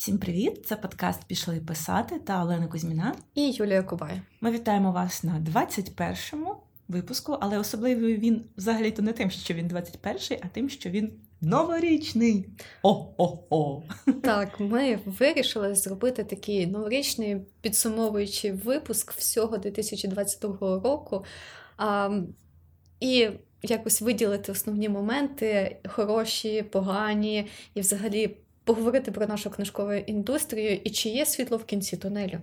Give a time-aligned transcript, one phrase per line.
[0.00, 0.66] Всім привіт!
[0.66, 3.14] Це подкаст Пішли писати та Олена Кузьміна.
[3.34, 4.22] І Юлія Кубай.
[4.40, 6.56] Ми вітаємо вас на 21-му
[6.88, 12.48] випуску, але особливий він взагалі-то не тим, що він 21-й, а тим, що він новорічний.
[12.82, 13.82] О-о-о!
[14.22, 21.24] Так, ми вирішили зробити такий новорічний підсумовуючий випуск всього 2022 року.
[21.76, 22.18] А,
[23.00, 23.28] І
[23.62, 28.36] якось виділити основні моменти, хороші, погані, і взагалі
[28.74, 32.40] поговорити про нашу книжкову індустрію і чи є світло в кінці тунелю.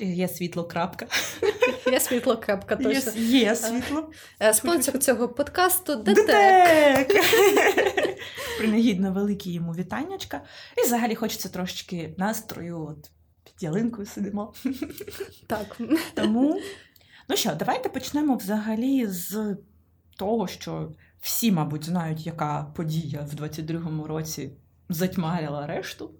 [0.00, 0.64] Є світло.
[0.64, 1.06] крапка.
[1.92, 2.36] Є світло.
[2.36, 3.12] крапка, точно.
[3.16, 4.10] Є, є світло.
[4.42, 7.08] Е, Спонсор цього подкасту ДТЕК.
[8.58, 10.42] Принагідно великі йому вітаннячка.
[10.76, 12.86] І взагалі хочеться трошечки настрою.
[12.86, 13.10] От
[13.44, 14.54] під ялинкою сидимо.
[15.46, 15.80] Так.
[16.14, 16.60] Тому,
[17.28, 19.56] ну що, давайте почнемо взагалі з
[20.16, 24.50] того, що всі, мабуть, знають, яка подія в 22-му році
[24.88, 26.10] затьмарила решту.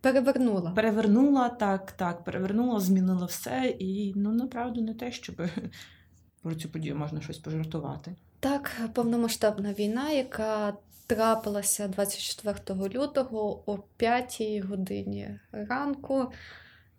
[0.00, 0.70] Перевернула.
[0.70, 3.76] Перевернула, так, так, перевернула, змінила все.
[3.78, 5.36] І ну, направду, не те, щоб
[6.42, 8.16] про цю подію можна щось пожартувати.
[8.40, 10.74] Так, повномасштабна війна, яка
[11.06, 16.32] трапилася 24 лютого о 5 годині ранку.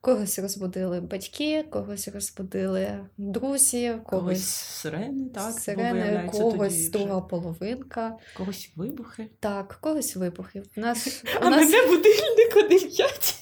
[0.08, 8.18] Когось розбудили батьки, когось розбудили друзі, когось, когось сирени, так, сирени, когось друга половинка.
[8.38, 9.30] Когось вибухи.
[9.40, 10.64] Так, когось вибухи.
[10.78, 11.60] У нас, а у нас...
[11.60, 13.36] мене будильник о 9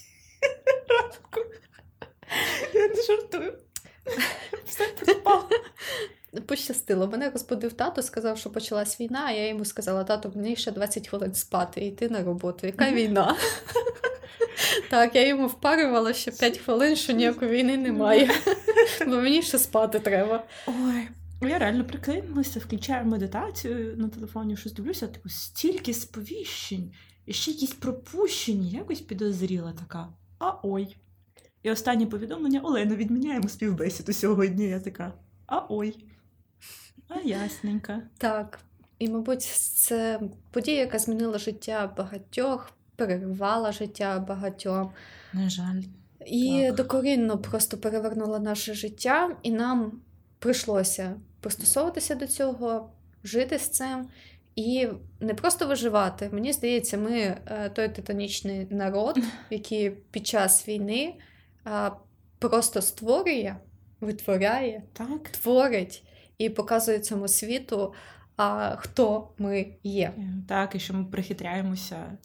[0.90, 1.52] ранку.
[2.74, 3.60] Я не жартую.
[4.66, 5.50] Все пропало.
[6.42, 7.08] Пощастило.
[7.08, 11.08] Мене розбудив тато, сказав, що почалась війна, а я йому сказала, тато, мені ще 20
[11.08, 12.68] хвилин спати і йти на роботу.
[12.68, 13.36] Яка війна?
[14.90, 18.30] Так, я йому впарювала ще 5 хвилин, що ніякої війни немає.
[19.08, 20.44] Бо мені ще спати треба.
[20.68, 21.08] Ой.
[21.42, 26.94] Я реально прикинулася, включаю медитацію на телефоні, щось дивлюся, типу, стільки сповіщень,
[27.26, 30.08] і ще якісь пропущені, якось підозріла така.
[30.40, 30.98] А ой.
[31.64, 34.68] І останнє повідомлення Олена, відміняємо співбесіду сьогодні.
[34.68, 35.14] Я така.
[35.48, 36.06] А ой.
[37.08, 37.94] А ясненько.
[38.18, 38.60] Так.
[39.00, 39.42] І, мабуть,
[39.76, 40.20] це
[40.52, 44.92] подія, яка змінила життя багатьох, перервала життя багатьом.
[45.34, 45.82] На жаль.
[46.26, 46.76] І так.
[46.76, 50.02] докорінно просто перевернула наше життя, і нам
[50.40, 52.90] прийшлося пристосовуватися до цього,
[53.24, 54.08] жити з цим
[54.56, 54.88] і
[55.20, 56.30] не просто виживати.
[56.32, 61.14] Мені здається, ми е, той титанічний народ, який під час війни
[62.40, 63.56] просто створює,
[64.02, 65.30] витворяє, так.
[65.30, 66.04] творить
[66.38, 67.94] і показує цьому світу,
[68.38, 70.14] а, хто ми є.
[70.48, 72.18] Так, і що ми прихитряємося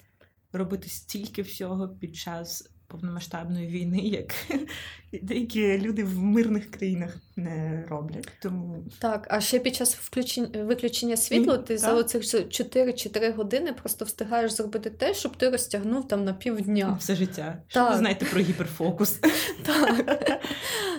[0.52, 4.34] робити стільки всього під час повномасштабної війни, як
[5.22, 8.28] деякі люди в мирних країнах не роблять.
[8.42, 11.78] Тому так, а ще під час включення виключення світла ти так.
[11.78, 16.96] за оцих 4-4 години просто встигаєш зробити те, щоб ти розтягнув там на півдня.
[17.00, 17.62] Все життя.
[17.68, 19.20] Що ви знаєте про гіперфокус?
[19.66, 20.40] Так.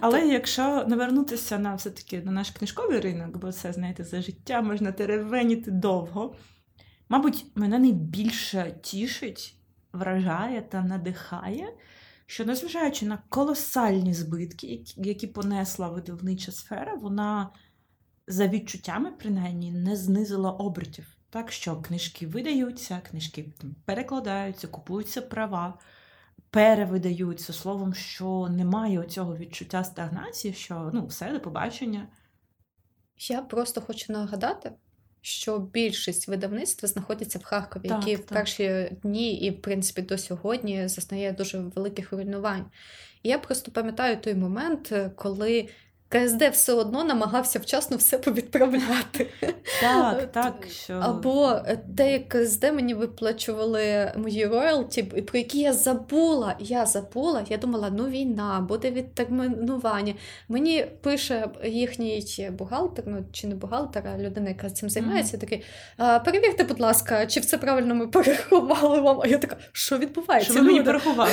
[0.02, 4.91] Але якщо навернутися на все-таки на наш книжковий ринок, бо це, знаєте, за життя можна
[4.91, 6.35] теревеніти довго.
[7.09, 9.61] Мабуть, мене найбільше тішить
[9.94, 11.74] вражає та надихає,
[12.25, 17.50] що, незважаючи на колосальні збитки, які понесла видавнича сфера, вона
[18.28, 21.18] за відчуттями, принаймні, не знизила обертів.
[21.29, 23.53] Так що книжки видаються, книжки
[23.85, 25.79] перекладаються, купуються права,
[26.50, 32.08] перевидаються словом, що немає цього відчуття стагнації, що ну, все до побачення.
[33.18, 34.72] Я просто хочу нагадати,
[35.22, 38.26] що більшість видавництва знаходиться в Харкові, так, які так.
[38.26, 42.66] в перші дні і, в принципі, до сьогодні зазнає дуже великих руйнувань.
[43.24, 45.70] І я просто пам'ятаю той момент, коли
[46.12, 49.30] КСД все одно намагався вчасно все повідправляти.
[49.82, 50.68] Так, так.
[50.70, 50.94] що...
[50.94, 51.56] Або
[51.98, 56.56] те, як КСД мені виплачували мої роялті, про які я забула.
[56.60, 60.14] Я забула, я думала, ну війна, буде відтермінування.
[60.50, 65.40] Мені пише їхній бухгалтер, ну чи не бухгалтер, а людина, яка цим займається, mm-hmm.
[65.40, 65.64] такий:
[66.26, 69.22] перевірте, будь ласка, чи все правильно ми порахували вам.
[69.24, 70.54] А я така, що відбувається?
[70.54, 71.32] Що ви мені порахували?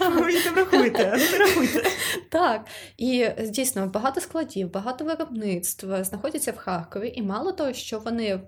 [0.00, 1.82] Ви мені там рахуєте, рахуйте.
[2.28, 2.66] Так.
[2.98, 8.40] І дійсно багато складів, багато виробництв знаходяться в Харкові, і мало того, що вони е,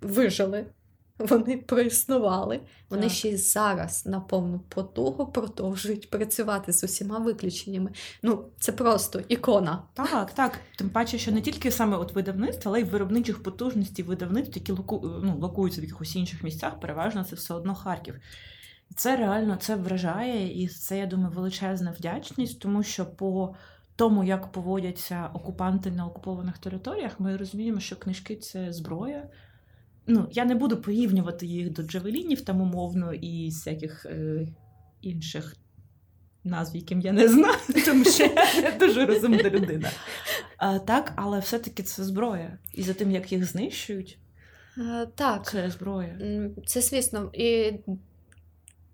[0.00, 0.66] вижили,
[1.18, 3.12] вони проіснували, вони так.
[3.12, 7.90] ще й зараз на повну потугу продовжують працювати з усіма виключеннями.
[8.22, 9.82] Ну, це просто ікона.
[9.94, 10.60] Так, так.
[10.78, 15.20] Тим паче, що не тільки саме от видавництва, але й виробничих потужностей видавництв, які локу...
[15.22, 18.14] ну, локуються в якихось інших місцях, переважно це все одно Харків.
[18.96, 23.54] Це реально це вражає, і це, я думаю, величезна вдячність, тому що по
[23.96, 29.28] тому, як поводяться окупанти на окупованих територіях, ми розуміємо, що книжки це зброя.
[30.06, 34.48] Ну, Я не буду порівнювати їх до джавелінів там умовно і всяких е,
[35.00, 35.56] інших
[36.44, 38.24] назв, яким я не знаю, тому що
[38.62, 39.90] я дуже розумна людина.
[40.56, 42.58] А, Так, але все-таки це зброя.
[42.74, 44.18] І за тим, як їх знищують,
[44.76, 45.46] а, так.
[45.50, 46.18] це зброя.
[46.66, 47.30] Це звісно.
[47.34, 47.72] І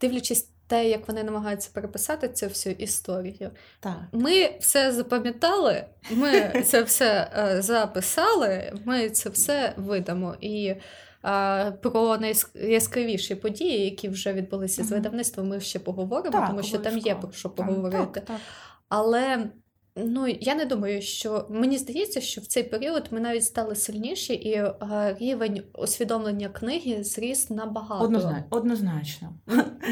[0.01, 3.51] дивлячись те, як вони намагаються переписати цю всю історію.
[3.81, 3.97] Так.
[4.13, 10.35] Ми все запам'ятали, ми це все е, записали, ми це все видамо.
[10.41, 10.75] І
[11.23, 16.79] а, про найяскравіші події, які вже відбулися з видавництвом, ми ще поговоримо, так, тому що
[16.79, 18.07] там є про що поговорити.
[18.13, 18.41] Так, так.
[18.89, 19.47] Але
[19.97, 24.35] Ну, я не думаю, що мені здається, що в цей період ми навіть стали сильніші,
[24.35, 28.05] і е, рівень усвідомлення книги зріс набагато.
[28.05, 28.47] Однозначно.
[28.51, 29.35] Однозначно.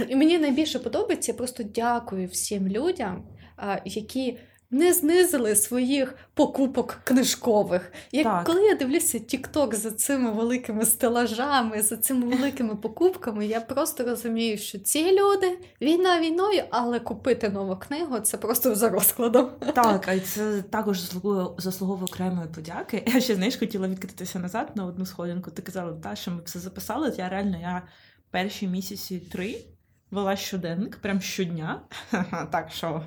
[0.08, 1.32] І мені найбільше подобається.
[1.32, 3.28] Я просто дякую всім людям,
[3.58, 4.38] е, які
[4.70, 7.92] не знизили своїх покупок книжкових.
[8.12, 8.44] Як так.
[8.44, 14.58] коли я дивлюся TikTok за цими великими стелажами, за цими великими покупками, я просто розумію,
[14.58, 19.50] що ці люди війна війною, але купити нову книгу це просто за розкладом.
[19.74, 23.02] Так, а це також заслуговує, заслуговує окремої подяки.
[23.06, 25.50] Я ще знаєш, хотіла відкритися назад на одну сходинку.
[25.50, 27.14] Ти казала, та що ми все записали.
[27.18, 27.82] Я реально я
[28.30, 29.64] перші місяці три
[30.10, 31.80] вела щоденник, прям щодня.
[32.50, 33.02] Так що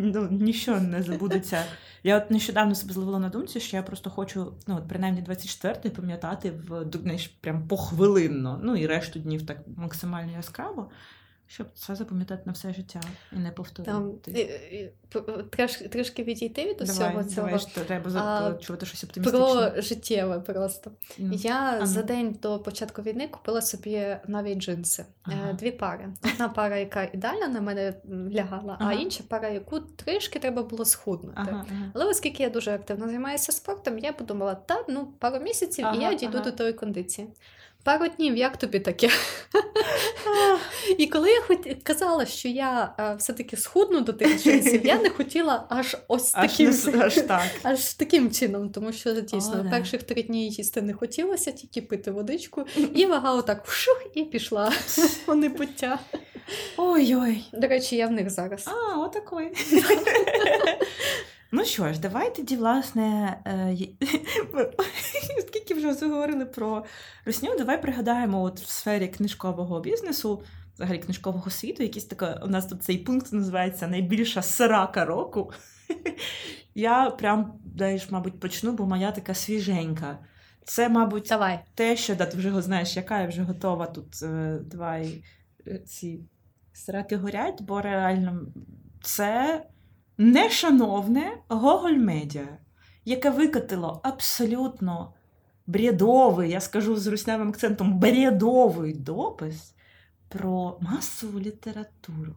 [0.00, 1.64] ну, нічого не забудеться.
[2.02, 5.90] Я от нещодавно себе зловила на думці, що я просто хочу, ну от принаймні 24-й
[5.90, 10.90] пам'ятати в знаєш, прям похвилинно, ну і решту днів так максимально яскраво
[11.52, 13.00] щоб це запам'ятати на все життя
[13.32, 13.92] і не повторити.
[13.92, 14.12] Там,
[15.50, 17.46] трішки, трішки відійти від усього давай, цього.
[17.48, 19.70] Давай, треба а, чувати щось оптимістичне.
[19.70, 20.90] Про життєве просто.
[21.18, 25.04] Ну, Я а, за день до початку війни купила собі нові джинси.
[25.22, 25.52] Ага.
[25.52, 26.08] Дві пари.
[26.34, 27.94] Одна пара, яка ідеально на мене
[28.34, 28.90] лягала, ага.
[28.90, 31.36] а інша пара, яку трішки треба було схуднути.
[31.36, 35.98] Ага, Але оскільки я дуже активно займаюся спортом, я подумала, та ну пару місяців і
[35.98, 37.28] я дійду до тої кондиції.
[37.84, 39.10] Пару днів, як тобі таке?
[40.98, 45.10] І коли я хоч казала, що я а, все-таки схудну до тих джинсів, я не
[45.16, 47.42] хотіла аж ось таким аж, так.
[47.62, 52.10] аж таким чином, тому що дійсно О, перших три дні їсти не хотілося, тільки пити
[52.10, 54.72] водичку, і вага отак вшух, і пішла
[55.26, 55.98] у непуття.
[56.76, 57.44] Ой-ой.
[57.52, 58.68] До речі, я в них зараз.
[58.68, 59.52] А, отакой.
[61.52, 63.36] Ну що ж, давай тоді, власне,
[65.48, 66.84] скільки вже заговорили про
[67.24, 70.42] русню, давай пригадаємо от в сфері книжкового бізнесу,
[70.74, 75.52] взагалі книжкового світу, якийсь така, у нас тут цей пункт називається найбільша срака року.
[76.74, 80.18] Я прям, даєш, мабуть, почну, бо моя така свіженька.
[80.64, 81.60] Це, мабуть, Давай.
[81.74, 85.24] те, що да, ти вже знаєш, яка я вже готова тут е, давай
[85.66, 86.20] е, ці
[86.72, 88.46] сраки горять, бо реально
[89.02, 89.62] це
[90.20, 92.58] нешановне Гоголь Медіа,
[93.04, 95.14] яке викатило абсолютно
[95.66, 99.74] бредовий, я скажу з руснявим акцентом, бредовий допис
[100.28, 102.34] про масову літературу.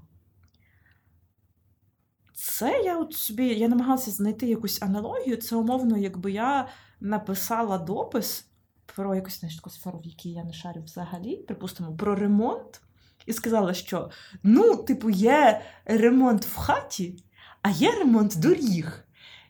[2.34, 5.38] Це я от собі я намагалася знайти якусь аналогію.
[5.38, 6.68] Це умовно, якби я
[7.00, 8.48] написала допис
[8.86, 12.82] про якусь таку сферу, в якій я не шарю взагалі, припустимо, про ремонт,
[13.26, 14.10] і сказала, що
[14.44, 17.24] ну, типу, є ремонт в хаті,
[17.64, 19.04] а є ремонт доріг.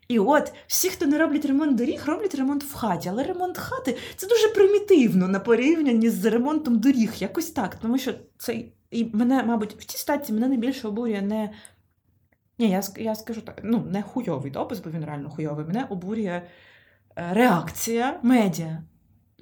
[0.08, 3.10] І от всі, хто не роблять ремонт доріг, роблять ремонт в хаті.
[3.10, 7.14] Але ремонт хати це дуже примітивно на порівнянні з ремонтом доріг.
[7.20, 7.76] Якось так.
[7.76, 11.54] Тому що це і мене, мабуть, в цій статті мене найбільше обурює не.
[12.60, 15.66] Ні, я я скажу так, ну, не хуйовий допис, бо він реально хуйовий.
[15.66, 16.42] Мене обурює
[17.16, 18.84] е, реакція медіа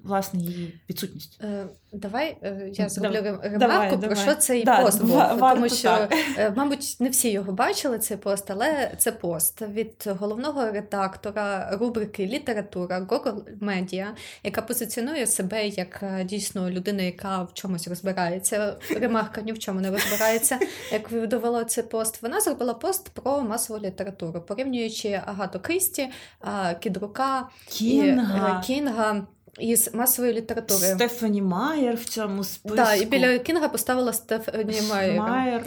[0.03, 1.39] власне її відсутність.
[1.43, 4.15] Е, Давай е, я зроблю ремарку давай, про давай.
[4.15, 5.39] що цей да, пост був.
[5.39, 6.13] Тому що, так.
[6.38, 12.25] Е, мабуть, не всі його бачили, цей пост, але це пост від головного редактора рубрики
[12.25, 14.05] Література Google Media,
[14.43, 18.77] яка позиціонує себе як дійсно людина, яка в чомусь розбирається.
[19.00, 20.60] Ремарка ні в чому не розбирається.
[20.91, 26.10] Як довело цей пост, вона зробила пост про масову літературу, порівнюючи Агату Крісті,
[26.79, 28.62] Кідрука Кінга.
[28.63, 29.27] і Кінга
[29.60, 30.79] із масової літератури.
[30.79, 32.77] Стефані Майер в цьому списку.
[32.77, 35.20] Так, і біля Кінга поставила Стефані Майер.
[35.20, 35.65] Майер.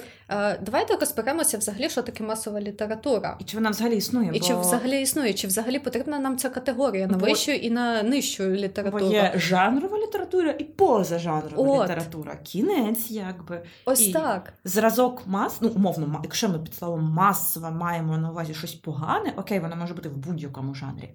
[0.62, 3.36] Давайте розберемося взагалі, що таке масова література.
[3.40, 4.30] І чи вона взагалі існує?
[4.32, 4.46] І бо...
[4.46, 7.26] чи взагалі існує, чи взагалі потрібна нам ця категорія на бо...
[7.26, 9.06] вищу і на нижчу літературу?
[9.06, 11.84] Бо є жанрова література і позажанрова От.
[11.84, 12.36] література.
[12.42, 13.62] Кінець, якби.
[13.84, 14.52] Ось і так.
[14.64, 19.60] Зразок мас, ну, умовно, якщо ми під словом масова маємо на увазі щось погане, окей,
[19.60, 21.10] воно може бути в будь-якому жанрі.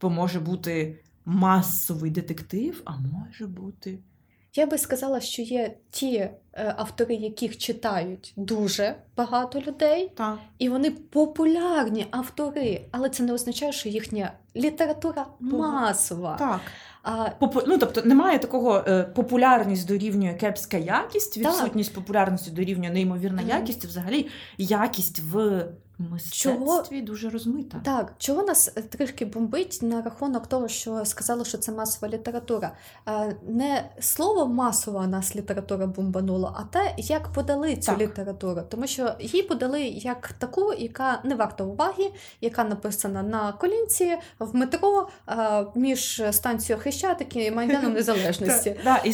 [0.00, 3.98] Бо може бути масовий детектив, а може бути
[4.56, 10.38] я би сказала, що є ті е, автори, яких читають дуже багато людей, Так.
[10.58, 16.36] і вони популярні автори, але це не означає, що їхня література масова.
[16.36, 16.60] Так.
[17.02, 17.60] А, Попу...
[17.66, 21.52] Ну, тобто немає такого е, популярність дорівнює кепська якість, Так.
[21.52, 23.50] відсутність популярності дорівнює неймовірна Мгм.
[23.50, 24.26] якість, і взагалі
[24.58, 25.64] якість в
[25.98, 27.80] мистецтві дуже розмита.
[27.84, 32.72] Так, чого нас е, трішки бомбить на рахунок того, що сказали, що це масова література.
[33.08, 38.00] Е, Не слово масова нас література бомбанула, а те, як подали цю Так.
[38.00, 38.62] літературу.
[38.68, 42.10] Тому що її подали як таку, яка не варта уваги,
[42.40, 48.76] яка написана на колінці в метро е, між станцією Хрещатики і Майданом Незалежності.
[49.04, 49.12] І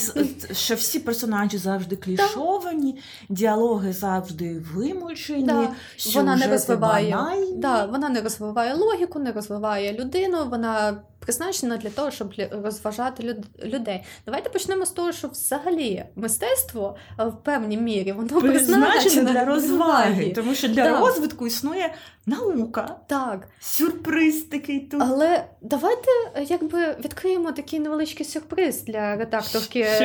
[0.54, 2.98] що всі персонажі завжди клішовані,
[3.28, 5.68] діалоги завжди вимучені,
[6.14, 7.10] Вона не розвиває.
[7.10, 7.52] банальні.
[7.56, 10.38] Да, вона не розвиває логіку, не розвиває людину.
[10.50, 12.32] Вона призначена для того, щоб
[12.64, 14.04] розважати люд- людей.
[14.26, 20.54] Давайте почнемо з того, що взагалі мистецтво в певній мірі воно Призначене для розваги, тому
[20.54, 21.00] що для Да.
[21.00, 21.94] розвитку існує
[22.26, 25.02] наука, Так, сюрприз такий тут.
[25.02, 26.10] але давайте
[26.48, 30.04] якби відкриємо такий невеличкий сюрприз для редакторки, е,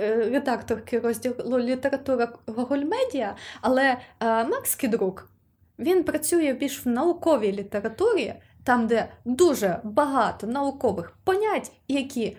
[0.00, 3.34] е, редакторки розділу література Гоголь Медіа.
[3.60, 3.82] Але
[4.20, 5.28] е, Макс Кідрук
[5.78, 12.36] він працює більш в науковій літературі, там, де дуже багато наукових понять, які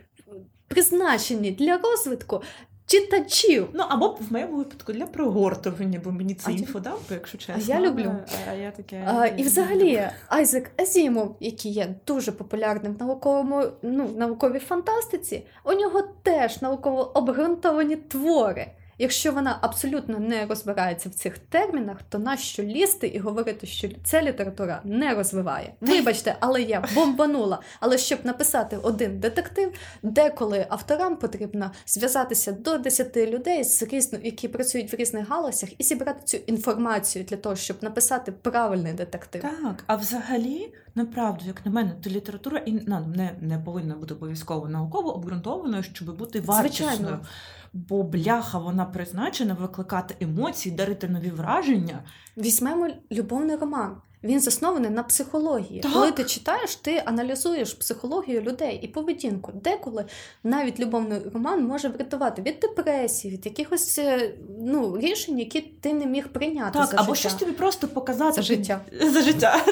[0.68, 2.42] призначені для розвитку
[2.86, 3.68] читачів.
[3.74, 7.74] Ну, або в моєму випадку для прогортування, бо мені це А інфо дав, якщо чесно.
[7.76, 8.16] я люблю.
[8.50, 9.04] А я таке.
[9.08, 15.46] А, і взагалі Айзек Азімов, який є дуже популярним в науковому, ну, в науковій фантастиці,
[15.64, 18.68] у нього теж науково обґрунтовані твори.
[18.98, 24.22] Якщо вона абсолютно не розбирається в цих термінах, то нащо лізти і говорити, що ця
[24.22, 25.74] література не розвиває?
[25.82, 27.60] Вибачте, але я бомбанула.
[27.80, 29.74] Але щоб написати один детектив,
[30.04, 35.84] деколи авторам потрібно зв'язатися до 10 людей, з різно, які працюють в різних галузях, і
[35.84, 39.42] зібрати цю інформацію для того, щоб написати правильний детектив.
[39.42, 44.14] Так, а взагалі, направду, як на мене, то література і ну, не, не повинна бути
[44.14, 46.96] обов'язково науково обґрунтованою, щоб бути вартісною.
[46.96, 47.26] Звичайно.
[47.74, 52.04] Бо бляха вона призначена викликати емоції, дарити нові враження.
[52.38, 53.98] Візьмемо любовний роман.
[54.24, 55.80] Він заснований на психології.
[55.82, 55.94] Так.
[55.94, 59.52] Коли ти читаєш, ти аналізуєш психологію людей і поведінку.
[59.64, 60.06] Деколи
[60.44, 66.06] навіть любовний роман може врятувати від депресії, від якихось е, ну, рішень, які ти не
[66.06, 67.30] міг прийняти Так, за або життя.
[67.30, 68.82] щось тобі просто показати За життя.
[69.14, 69.66] За життя.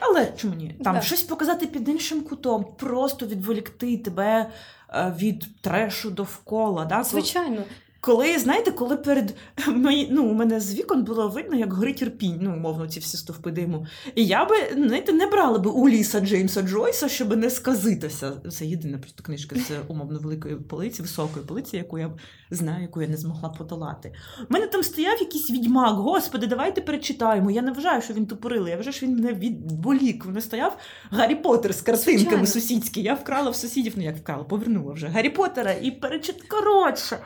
[0.00, 0.76] Але чому ні?
[0.84, 1.00] Там Да.
[1.00, 4.50] щось показати під іншим кутом, просто відволікти тебе
[4.94, 6.84] від трешу довкола.
[6.84, 7.04] Да?
[7.04, 7.62] Звичайно,
[8.06, 9.34] Коли, знаєте, коли перед
[9.68, 13.16] мої, ну, у мене з вікон було видно, як горить ірпінь, ну, умовно, ці всі
[13.16, 13.86] стовпи диму.
[14.14, 18.32] І я би, знаєте, не брала би Уліса Джеймса Джойса, щоб не сказитися.
[18.52, 22.10] Це єдина просто книжка з умовно великої полиці, високої полиці, яку я
[22.50, 24.12] знаю, яку я не змогла подолати.
[24.50, 27.50] У мене там стояв якийсь відьмак, господи, давайте перечитаємо.
[27.50, 30.24] Я не вважаю, що він тупорилий, я вважаю, що він мене відболік.
[30.24, 30.78] Вони стояв
[31.10, 33.02] Гаррі Поттер з картинками сусідські.
[33.02, 36.42] Я вкрала в сусідів, ну як вкрала, повернула вже Гаррі Поттера і перечит.
[36.42, 37.18] Коротше.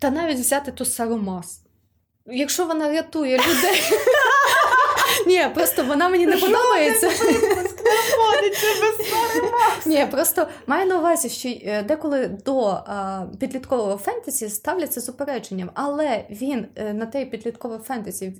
[0.00, 1.60] Та навіть взяти ту Сару Мас.
[2.26, 3.82] Якщо вона рятує людей.
[5.26, 7.10] Ні, просто вона мені не подобається.
[9.86, 12.80] Ні, просто маю на увазі, що е, деколи до
[13.40, 18.32] підліткового фентезі ставляться з упередженням, але він е, на те підліткове фентезі.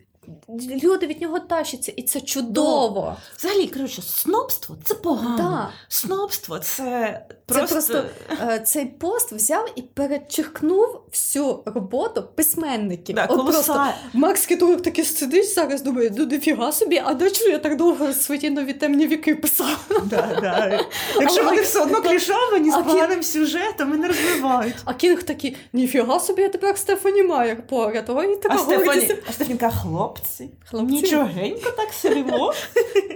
[0.84, 3.16] Люди від нього тащаться, і це чудово.
[3.38, 5.36] Взагалі, коротше, снобство це погано.
[5.36, 5.70] Да.
[5.88, 7.74] Снобство це Це просто.
[7.74, 8.04] просто
[8.48, 13.16] е, цей пост взяв і перечеркнув всю роботу письменників.
[13.16, 13.86] Да, От просто.
[14.12, 18.12] Макс Кідрук таки сидить зараз, думає, ну ніфіга собі, а до чого я так довго
[18.12, 19.86] свої нові темні віки писав?
[20.04, 20.80] Да, да.
[21.20, 24.74] Якщо вони все одно клішовані з поганим сюжетом і не розвивають.
[24.84, 28.04] А Кінг такий, ніфіга собі, я тепер Стефані Майер поряд.
[28.08, 29.70] Ой, така А Стефані, а Стефанка,
[30.19, 30.95] хлопці, Хлопці.
[30.95, 32.52] нічогенько так сидимо.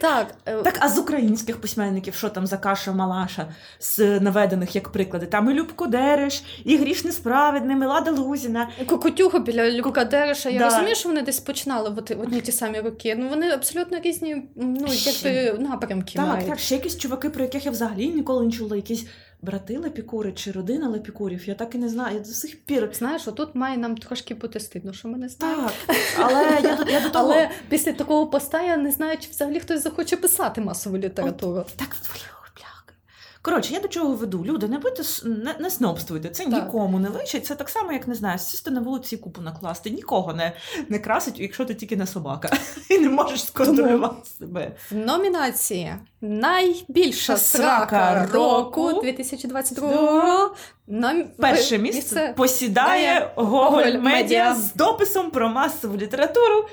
[0.00, 3.48] Так, е, Так, а з українських письменників, що там за каша Малаша
[3.80, 5.26] з наведених як приклади?
[5.26, 8.68] Там і Любко Дереш, і Гріш Несправедний, Мелада Лузіна.
[8.86, 10.50] Кокотюга біля Любка Дереша.
[10.50, 10.64] Я Да.
[10.64, 13.14] розумію, що вони десь починали в одні ті самі роки.
[13.18, 16.48] Ну вони абсолютно різні ну, якби, напрямки Так, мають.
[16.48, 19.06] так, ще якісь чуваки, про яких я взагалі ніколи не чула, якісь
[19.44, 21.48] брати Лепікури чи родина Лепікурів.
[21.48, 22.14] Я так і не знаю.
[22.14, 22.90] Я до сих пір.
[22.92, 25.70] Знаєш, отут має нам трошки бути стидно, що ми не знаємо.
[25.86, 27.24] Так, але я до, я до того.
[27.24, 31.64] Але після такого поста я не знаю, чи взагалі хтось захоче писати масову літературу.
[31.76, 32.43] Так, бляха.
[33.44, 34.44] Коротше, я до чого веду.
[34.44, 36.52] Люди, не будьте не, не снобствуйте, це Так.
[36.52, 37.46] нікому не личить.
[37.46, 39.90] Це так само, як не знаю, сісти на вулиці купу накласти.
[39.90, 40.52] Нікого не,
[40.88, 42.50] не красить, якщо ти тільки не собака.
[42.90, 44.72] І не можеш сконтролювати себе.
[44.90, 50.50] В номінації найбільша Срака срака року року 2022
[50.86, 51.24] Нам...
[51.38, 54.54] Перше місце посідає Гоголь Медіа.
[54.54, 56.68] з дописом про масову літературу.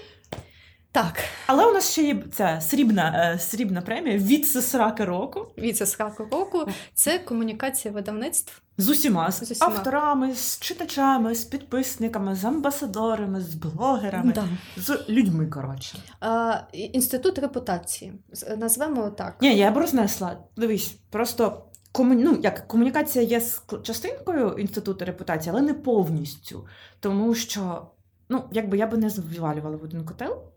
[0.93, 6.65] Так, Але у нас ще є ця срібна, е, срібна премія віце-срака року віце-срака року
[6.93, 8.61] це комунікація видавництв.
[8.77, 9.71] з усіма, з, усіма.
[9.71, 14.33] авторами, з читачами, з підписниками, з амбасадорами, з блогерами,
[14.77, 15.47] з людьми.
[15.47, 15.97] Коротше.
[16.19, 18.13] А, інститут репутації.
[18.57, 19.35] Назвемо так.
[19.41, 20.37] Ні, я б рознесла.
[20.57, 22.13] Дивись, просто кому...
[22.13, 23.41] ну, як комунікація є
[23.83, 26.67] частинкою інституту репутації, але не повністю.
[26.99, 27.87] Тому що,
[28.29, 30.50] ну, якби я би не звалювала в один котел.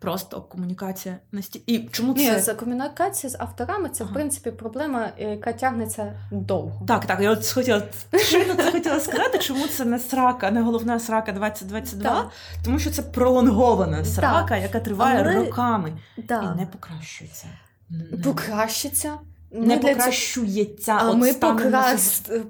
[0.00, 1.62] Просто комунікація насті...
[1.66, 2.40] І чому Ні, це?
[2.40, 6.86] за комунікація з авторами це в принципі проблема, яка тягнеться довго.
[6.86, 11.32] Так, так, я от хотіла це хотіла сказати, чому це не срака, не головна срака
[11.32, 12.30] 2022, Так.
[12.64, 16.54] тому що це пролонгована срака, яка триває Але- роками Да.
[16.54, 17.46] і не покращується.
[17.90, 19.14] Не, Покращиться.
[19.52, 20.92] Ми не покращується.
[20.92, 21.96] А ми на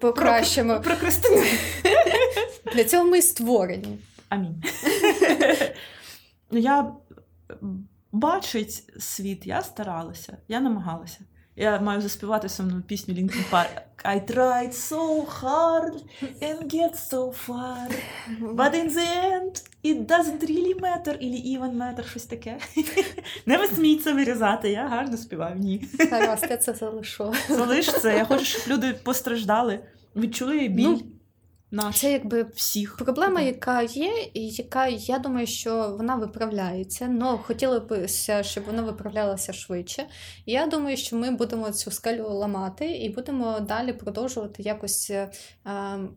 [0.00, 0.80] покращимо.
[0.80, 1.58] Прокрастинуємо.
[2.74, 3.98] Для цього ми й створені.
[4.28, 4.62] Амінь.
[6.50, 6.92] ну, я
[8.12, 11.18] бачить світ, я старалася, я намагалася.
[11.56, 13.82] Я маю заспівати сумну пісню Linkin Park.
[14.04, 15.94] I tried so hard
[16.42, 17.88] and get so far.
[18.40, 22.58] But in the end, it doesn't really matter, или even matter, щось таке.
[23.46, 25.56] Не висмійте це вирізати, я гарно співаю.
[25.56, 25.88] Ні.
[26.10, 27.32] Гаразд, я це залишу.
[27.48, 29.80] Залиш це, я хочу, щоб люди постраждали,
[30.16, 31.00] відчули біль Ну,
[31.74, 32.96] наш Це якби всіх.
[32.96, 37.16] проблема, яка є, і яка я думаю, що вона виправляється.
[37.20, 38.08] але хотіли б,
[38.42, 40.06] щоб вона виправлялася швидше.
[40.46, 45.30] Я думаю, що ми будемо цю скалю ламати і будемо далі продовжувати якось е,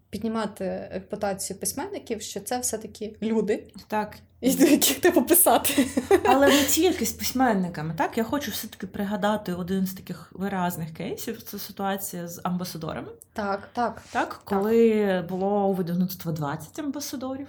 [0.10, 4.18] піднімати репутацію письменників, що це все-таки люди, Так.
[4.42, 5.88] І до яких треба писати.
[6.26, 7.94] Але не тільки з письменниками.
[7.98, 11.42] Так, я хочу все-таки пригадати один з таких виразних кейсів.
[11.42, 13.12] Це ситуація з амбасадорами.
[13.34, 14.04] Так, так.
[14.12, 17.48] Так, коли було у видавництва 20 амбасадорів,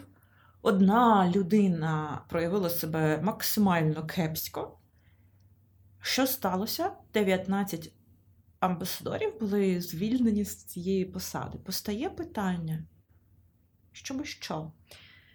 [0.62, 4.78] одна людина проявила себе максимально кепсько.
[6.00, 6.92] Що сталося?
[7.14, 7.92] 19
[8.60, 11.58] амбасадорів були звільнені з цієї посади.
[11.58, 12.84] Постає питання:
[13.92, 14.72] що що?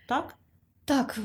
[0.08, 0.36] Так?
[0.86, 1.20] Так,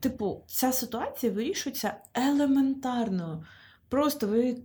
[0.00, 3.44] Типу, ця ситуація вирішується елементарно.
[3.88, 4.56] Просто ви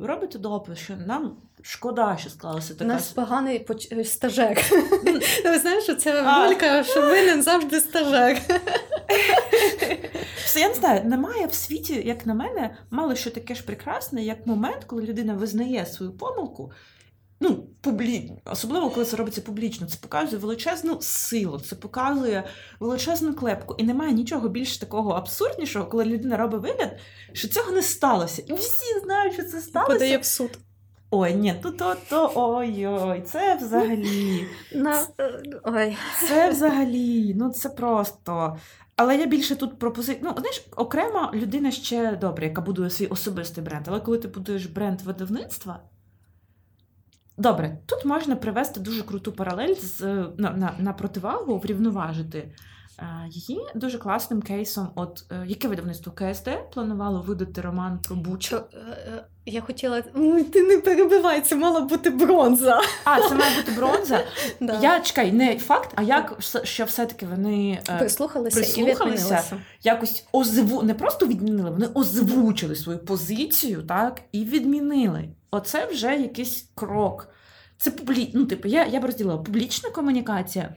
[0.00, 4.62] робите допис, що нам шкода, що склалася у нас поганий поч- е, стажер.
[5.44, 8.40] Ви знаєш, що це волька, що винен завжди стажер.
[10.44, 14.22] Все, я не знаю, немає в світі, як на мене, мало що таке ж прекрасне,
[14.22, 16.72] як момент, коли людина визнає свою помилку.
[17.40, 18.32] Ну, публі...
[18.44, 22.44] особливо, коли це робиться публічно, це показує величезну силу, це показує
[22.80, 23.74] величезну клепку.
[23.78, 26.98] І немає нічого більш такого абсурднішого, коли людина робить вигляд,
[27.32, 28.42] що цього не сталося.
[28.46, 29.92] І всі знають, що це сталося.
[29.92, 30.58] Подає в суд.
[31.10, 34.46] Ой, ні, то то то ой-ой, це взагалі.
[35.64, 35.96] Ой.
[36.28, 38.58] Це взагалі, ну це просто.
[38.96, 40.24] Але я більше тут пропозицію.
[40.24, 43.88] Ну, знаєш, окрема людина ще добре, яка будує свій особистий бренд.
[43.88, 45.80] Але коли ти будуєш бренд видавництва.
[47.36, 50.00] Добре, тут можна привести дуже круту паралель з
[50.36, 52.48] на, на, на противагу, врівноважити
[52.98, 54.88] е, її дуже класним кейсом.
[54.94, 58.56] От е, яке видавництво КСД планувало видати роман про Бучу.
[58.56, 60.02] Е, е, я хотіла.
[60.52, 62.80] Ти не перебивай, це мала бути бронза.
[63.04, 64.20] А, це має бути бронза.
[64.60, 64.80] Да.
[64.82, 69.42] Я чекай, не факт, а як що все-таки вони е, Прислухалися, прислухалися.
[69.52, 70.82] і якось озву...
[70.82, 75.28] не просто відмінили, вони озвучили свою позицію, так, і відмінили.
[75.54, 77.28] Оце вже якийсь крок.
[77.76, 78.30] Це публі...
[78.34, 80.74] ну, типу, я, я б розділила публічна комунікація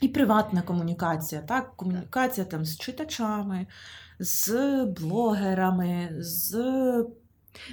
[0.00, 1.40] і приватна комунікація.
[1.40, 1.76] Так?
[1.76, 3.66] Комунікація там з читачами,
[4.18, 6.54] з блогерами, з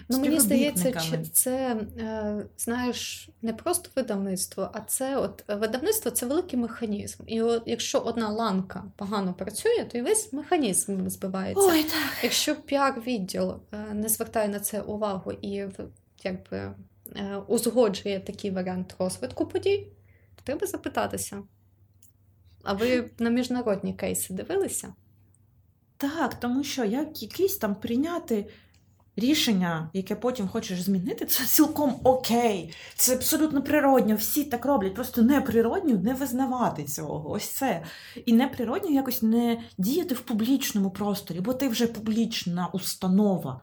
[0.09, 6.25] Ну, мені здається, чи це е, знаєш не просто видавництво, а це от видавництво це
[6.25, 7.23] великий механізм.
[7.27, 11.69] І от якщо одна ланка погано працює, то і весь механізм збивається.
[11.71, 12.23] Ой, так.
[12.23, 15.65] Якщо піар-відділ е, не звертає на це увагу і
[16.23, 16.73] якби
[17.15, 19.87] е, узгоджує такий варіант розвитку подій,
[20.35, 21.43] то треба запитатися.
[22.63, 24.93] А ви на міжнародні кейси дивилися?
[25.97, 28.45] Так, тому що як якийсь там прийняти
[29.17, 32.73] рішення, яке потім хочеш змінити, це цілком окей.
[32.95, 34.15] Це абсолютно природньо.
[34.15, 34.95] Всі так роблять.
[34.95, 37.31] Просто неприродньо не визнавати цього.
[37.31, 37.83] Ось це.
[38.25, 43.61] І неприродньо якось не діяти в публічному просторі, бо ти вже публічна установа.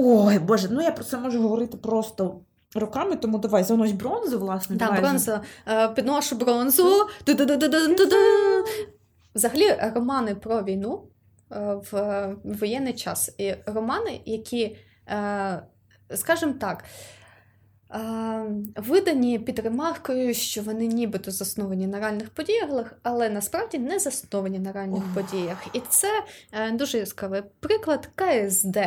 [0.00, 2.40] Ой, Боже, ну я про це можу говорити просто
[2.74, 4.76] роками, тому давай занось бронзу, власне.
[4.76, 5.00] Да, давай.
[5.00, 5.40] бронза.
[5.68, 7.06] Е, Підношу бронзу.
[9.34, 11.02] Взагалі, романи про війну
[11.52, 13.34] е, в воєнний час.
[13.38, 14.76] І романи, які,
[15.08, 15.62] е,
[16.14, 16.84] скажімо так,
[17.94, 17.98] е,
[18.76, 24.72] видані під ремаркою, що вони нібито засновані на реальних подіях, але насправді не засновані на
[24.72, 25.66] реальних подіях.
[25.72, 26.08] І це
[26.52, 28.78] е, дуже яскравий приклад КСД.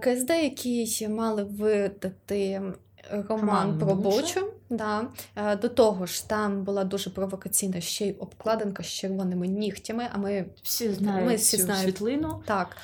[0.00, 2.62] КСД, який мали видати
[3.10, 3.94] роман Роман про.
[3.94, 4.52] Бучу.
[4.70, 5.06] Да.
[5.36, 10.18] Е, До того ж, там була дуже провокаційна ще й обкладинка з червоними нігтями, а
[10.18, 11.82] ми Всі знають Ми всі цю знають.
[11.84, 12.42] світлину.
[12.46, 12.76] так.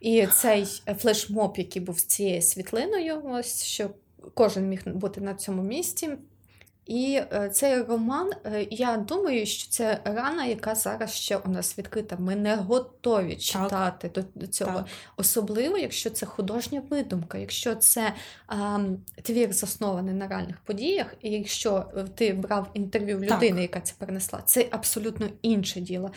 [0.00, 0.64] І цей
[0.98, 3.90] флешмоб, який був з цією світлиною, ось що
[4.34, 6.08] кожен міг бути на цьому місці.
[6.86, 11.78] І е, цей роман, е, я думаю, що це рана, яка зараз ще у нас
[11.78, 12.16] відкрита.
[12.18, 14.72] Ми не готові читати до, до цього.
[14.76, 14.86] Так.
[15.16, 18.12] Особливо, якщо це художня видумка, якщо це
[18.50, 23.36] ем, твір заснований на реальних подіях, і якщо е, ти брав інтерв'ю в Так.
[23.36, 26.10] людини, яка це перенесла, це абсолютно інше діло.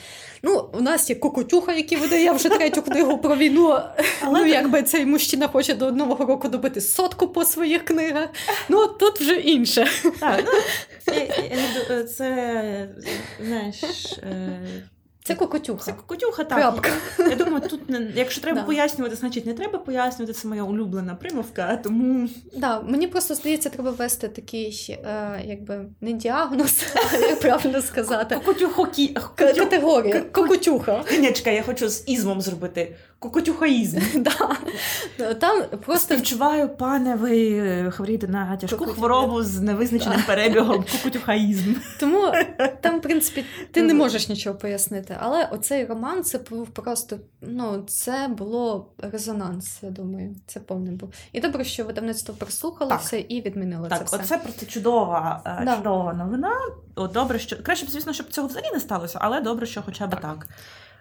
[0.44, 3.80] Ну, у нас є Кокотюха, який видає вже третю книгу про війну.
[4.22, 8.30] Але ну, якби цей мужчина хоче до нового року добити сотку по своїх книгах.
[8.70, 9.88] Ну, тут вже інше.
[10.20, 10.55] Так, ну,
[12.18, 12.90] це,
[13.46, 13.84] знаєш,
[14.24, 14.60] е,
[15.24, 15.84] Це Кокотюха.
[15.86, 16.58] це котюха, так.
[16.60, 16.90] Крапка.
[17.30, 18.66] Я, думаю, тут, не- якщо треба Да.
[18.66, 23.92] пояснювати, значить не треба пояснювати, це моя улюблена примовка, тому Да, мені просто здається, треба
[23.92, 28.36] ввести такий, е, якби не діагноз, а як правильно сказати.
[28.36, 29.08] Кокотюхокі.
[29.36, 30.22] Категорія.
[30.22, 31.04] Кокотюха.
[31.20, 32.96] Ні, чекай, я хочу з ізмом зробити.
[33.20, 34.00] Кокотюхаїзм.
[34.16, 35.34] Да.
[35.34, 40.86] Там просто Співчуваю, пане, ви е, хворієте на тяжку хворобу з невизначеним перебігом.
[40.92, 41.74] Кокотюхаїзм.
[42.00, 42.32] тому
[42.82, 45.18] там, в принципі, ти не можеш нічого пояснити.
[45.20, 50.36] Але оцей роман це був просто ну, це було резонанс, я думаю.
[50.48, 51.14] Це повний був.
[51.32, 54.16] І добре, що видавництво прислухалося і відмінило Так, це все.
[54.18, 55.76] оце просто чудова, е, Да.
[55.78, 56.52] чудова новина.
[56.96, 60.08] О, добре, що краще б, звісно, щоб цього взагалі не сталося, але добре, що хоча
[60.08, 60.22] б так.
[60.22, 60.48] Так.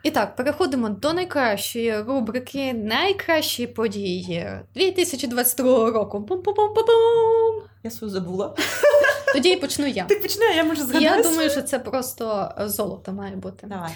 [0.04, 6.18] І так, переходимо до найкращої рубрики Найкращі події 2022 року.
[6.18, 7.62] Бум-бум-бум-бум-бум!
[7.82, 8.56] Я свою забула.
[9.32, 10.04] Тоді і почну я.
[10.04, 11.04] Ти почни, а я можу згадати.
[11.04, 13.66] Я думаю, що це просто золото має бути.
[13.66, 13.92] Давай.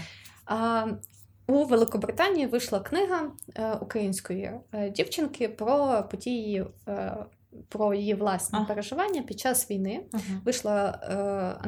[0.47, 0.87] А,
[1.47, 3.23] у Великобританії вийшла книга
[3.55, 7.17] е, української е, дівчинки про події, е,
[7.69, 8.69] про її власні Ага.
[8.69, 10.05] переживання під час війни.
[10.13, 10.41] Ага.
[10.45, 11.15] Вийшла е,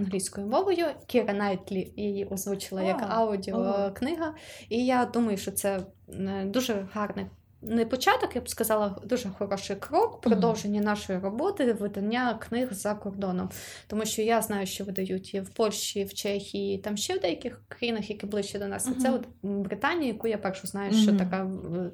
[0.01, 0.87] англійською мовою.
[1.07, 4.35] Кіра Найтлі її озвучила як А, аудіокнига.
[4.69, 7.27] І я думаю, що це е, дуже гарний.
[7.62, 13.51] Не початок, я б сказала, дуже хороший крок продовження нашої роботи, видання книг за кордоном.
[13.87, 17.61] Тому що я знаю, що видають і в Польщі, в Чехії, там ще в деяких
[17.68, 18.88] країнах, які ближче до нас.
[18.88, 21.51] А це от Британія, яку я першу знаю, що така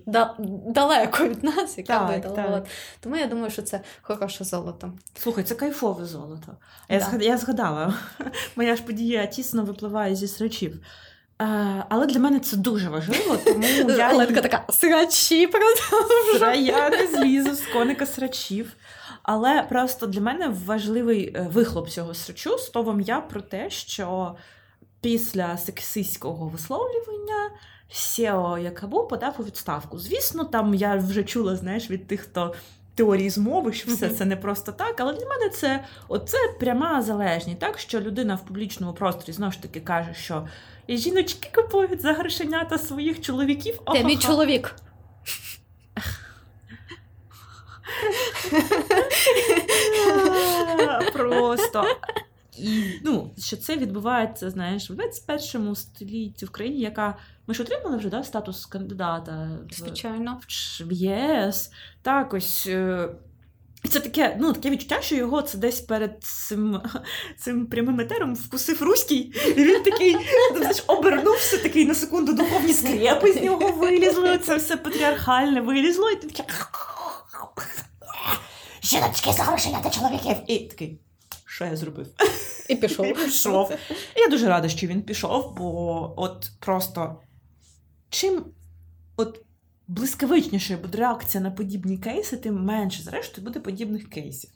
[0.06, 0.34] да,
[0.66, 2.60] далеко від нас, яка Так, видала.
[2.60, 2.66] так.
[3.00, 4.92] Тому я думаю, що це хороше золото.
[5.14, 6.56] Слухай, це кайфове золото.
[6.88, 7.04] Я, Да.
[7.04, 7.22] згад...
[7.22, 7.94] я згадала,
[8.56, 10.80] моя ж подія тісно випливає зі срачів.
[11.42, 13.64] Е, але для мене це дуже важливо, тому
[13.98, 15.46] я, Оленка така срачі
[16.40, 18.72] Сра- я не злізу з коника срачів.
[19.22, 24.36] Але просто для мене важливий е, вихлоп цього срачу словом я про те, що
[25.00, 27.50] після сексистського висловлювання
[27.90, 29.98] Сео Якабу подав у відставку.
[29.98, 32.54] Звісно, там я вже чула, знаєш, від тих, хто
[32.94, 35.00] теорії змови, що все це не просто так.
[35.00, 39.62] Але для мене це оце пряма залежність, так що людина в публічному просторі знову ж
[39.62, 40.48] таки каже, що
[40.86, 43.80] і жіночки купують за грошенята своїх чоловіків.
[43.92, 44.74] Ти мій чоловік.
[51.12, 51.84] Просто.
[52.58, 57.96] І ну, що це відбувається, знаєш, в 21 столітті в країні, яка ми ж отримали
[57.96, 60.40] вже да, статус кандидата в, Звичайно.
[60.80, 61.72] в ЄС.
[62.02, 62.68] Так, ось.
[63.86, 66.82] І Це таке, ну, таке відчуття, що його це десь перед цим,
[67.38, 70.16] цим прямим етером вкусив руський, і він такий
[70.56, 76.16] знаєш, обернувся, такий на секунду духовні скрепи з нього вилізли, це все патріархальне вилізло, і
[76.16, 76.44] ти такий.
[78.82, 80.36] Жіночки за грошенята чоловіків.
[80.46, 81.00] І такий,
[81.44, 82.06] що я зробив?
[82.68, 83.06] І пішов.
[83.06, 83.72] І пішов.
[84.16, 87.20] І я дуже рада, що він пішов, бо от просто
[88.10, 88.44] чим
[89.16, 89.45] от
[89.88, 94.50] блискавичніше буде реакція на подібні кейси, тим менше, зрештою, буде подібних кейсів.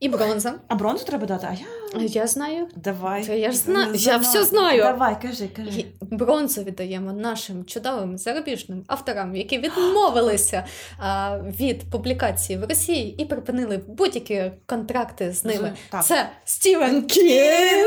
[0.00, 0.54] І бронза.
[0.68, 1.52] А бронзу треба дати, а
[2.00, 2.06] я.
[2.06, 2.68] Я знаю.
[2.76, 3.24] Давай.
[3.26, 4.82] Та я ж зна- я все знаю.
[4.82, 5.84] Давай, кажи, кажи.
[6.00, 10.64] Бронзу віддаємо нашим чудовим зарубіжним авторам, які відмовилися
[10.98, 15.72] а, від публікації в Росії і припинили будь-які контракти з ними.
[15.90, 16.04] Так.
[16.04, 17.86] Це Стівен Кін.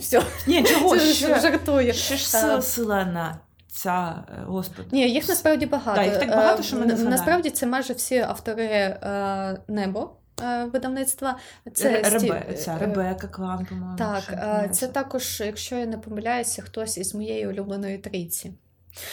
[0.00, 1.40] Все, Ні, чого це ще?
[1.40, 1.92] жартую.
[1.92, 3.38] Ще ж сила селена.
[3.68, 4.88] ця е, господи.
[4.92, 6.00] Ні, їх насправді багато.
[6.00, 7.10] Да, їх так багато, Е, що ми не знаємо.
[7.10, 10.10] Насправді це майже всі автори е, небо
[10.42, 11.36] е, видавництва.
[11.74, 13.96] Це Ре- Сті- ця е, Ребека Клан, по-моєму.
[13.98, 18.52] Так, ще е, це також, якщо я не помиляюся, хтось із моєї улюбленої трійці.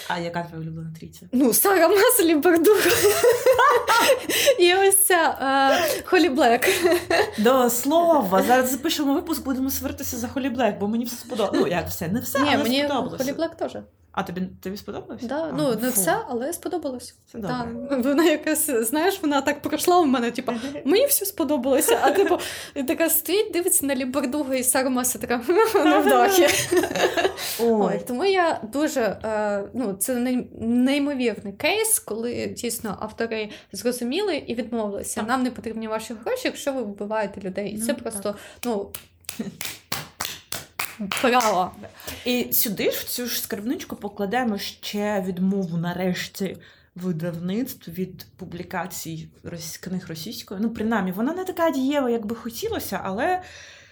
[0.07, 1.25] А яка твоя улюблена трійця?
[1.31, 2.87] Ну, Сара Маслі Бардух.
[4.59, 5.37] І ось ця
[5.97, 6.67] е, Холі Блек.
[7.37, 11.61] До слова, зараз запишемо випуск, будемо свертися за Холі Блек, бо мені все сподобалося.
[11.61, 13.23] Ну, як все, не все, Ні, але мені сподобалося.
[13.23, 13.77] Холі Блек теж.
[14.17, 15.27] А тобі, тобі сподобалося?
[15.27, 16.01] Да, А, ну, не фу.
[16.01, 17.15] все, але сподобалось.
[17.31, 18.01] Це добре.
[18.01, 20.51] вона якась, знаєш, вона так пройшла у мене, типу,
[20.85, 21.99] мені все сподобалося.
[22.01, 22.39] А типу,
[22.73, 25.41] така стоїть, дивиться на Лібардуга і Сара Маса така
[25.75, 26.47] невдахи.
[27.59, 30.15] Ой, Ой, тому я дуже е, ну, це
[30.59, 35.23] неймовірний кейс, коли дійсно автори зрозуміли і відмовилися.
[35.23, 37.69] Нам не потрібні ваші гроші, якщо ви вбиваєте людей.
[37.71, 38.91] І Ну, це просто ну.
[41.21, 41.71] Право.
[42.25, 46.57] І сюди ж в цю ж скарбничку покладемо ще відмову нарешті
[46.95, 49.29] видавництв від публікацій
[49.81, 50.59] книг російською.
[50.63, 53.41] Ну, принаймні, вона не така дієва, як би хотілося, але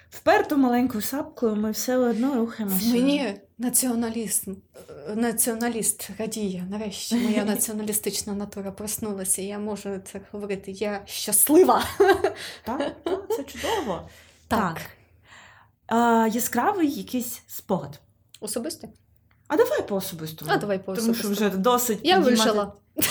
[0.09, 2.89] вперто маленькою сапкою ми все одно рухаємося.
[2.89, 4.47] Мені націоналіст,
[5.15, 6.65] націоналіст радіє.
[6.69, 9.41] Нарешті моя націоналістична натура проснулася.
[9.41, 10.71] Я можу це говорити.
[10.71, 11.83] Я щаслива.
[12.65, 14.09] Так, так, це чудово.
[14.47, 14.81] Так.
[15.87, 17.99] А, яскравий якийсь спогад.
[18.39, 18.87] Особисто?
[19.47, 20.51] А давай по особистому.
[20.53, 21.99] А давай по Тому що вже досить.
[22.03, 22.73] Я вижила.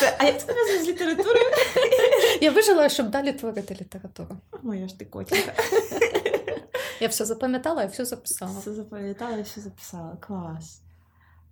[0.00, 1.44] Це, а як це пов'язано з літературою?
[2.40, 4.36] Я вижила, щоб далі творити літературу.
[4.62, 5.52] Моя ж ти котика.
[7.00, 8.58] Я все запам'ятала і все записала.
[8.60, 10.16] Все запам'ятала і все записала.
[10.20, 10.82] Клас.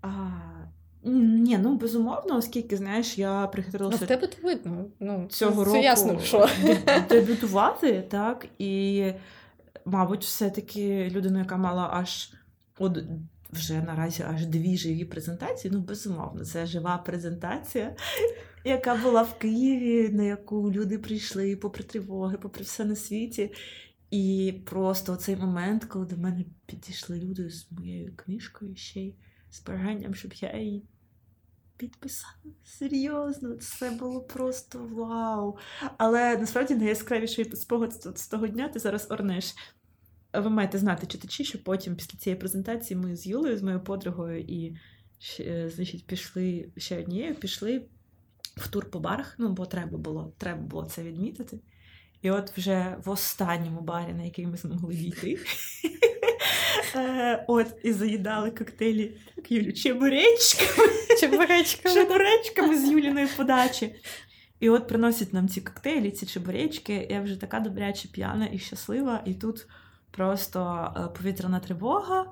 [0.03, 0.09] А,
[1.03, 4.85] ні, ну безумовно, оскільки, знаєш, я Ну, в тебе то видно.
[5.01, 6.49] Ну, цього це року ясно, що.
[7.09, 9.13] дебютувати, так, і,
[9.85, 12.33] мабуть, все-таки людина, яка мала аж
[12.79, 12.99] от
[13.53, 15.75] вже наразі аж дві живі презентації.
[15.75, 17.97] Ну, безумовно, це жива презентація,
[18.65, 23.53] яка була в Києві, на яку люди прийшли попри тривоги, попри все на світі.
[24.11, 29.15] І просто цей момент, коли до мене підійшли люди з моєю книжкою, ще й
[29.51, 30.85] з бажанням, щоб я її
[31.77, 32.35] підписала.
[32.65, 35.57] Серйозно, це було просто вау.
[35.99, 39.55] Але насправді найяскравіший спогад з- того дня ти зараз орнеш.
[40.33, 44.41] Ви маєте знати, читачі, що потім, після цієї презентації, ми з Юлею, з моєю подругою,
[44.41, 44.77] і
[45.19, 47.87] ще, значить, пішли ще однією, пішли
[48.57, 49.35] в тур по барах.
[49.39, 51.61] Ну, бо треба було, треба було це відмітити.
[52.23, 55.33] І от вже в останньому барі, на який ми змогли дійти,
[55.85, 56.14] е,
[57.49, 60.89] от і заїдали коктейлі так, Юлю, чебуречками,
[61.21, 61.95] Чебуречками.
[61.95, 63.95] чебуречками з Юліної подачі.
[64.61, 67.07] І от приносять нам ці коктейлі, ці чебуречки.
[67.11, 69.23] Я вже така добряче п'яна і щаслива.
[69.27, 69.67] І тут
[70.11, 72.27] просто е, повітряна тривога.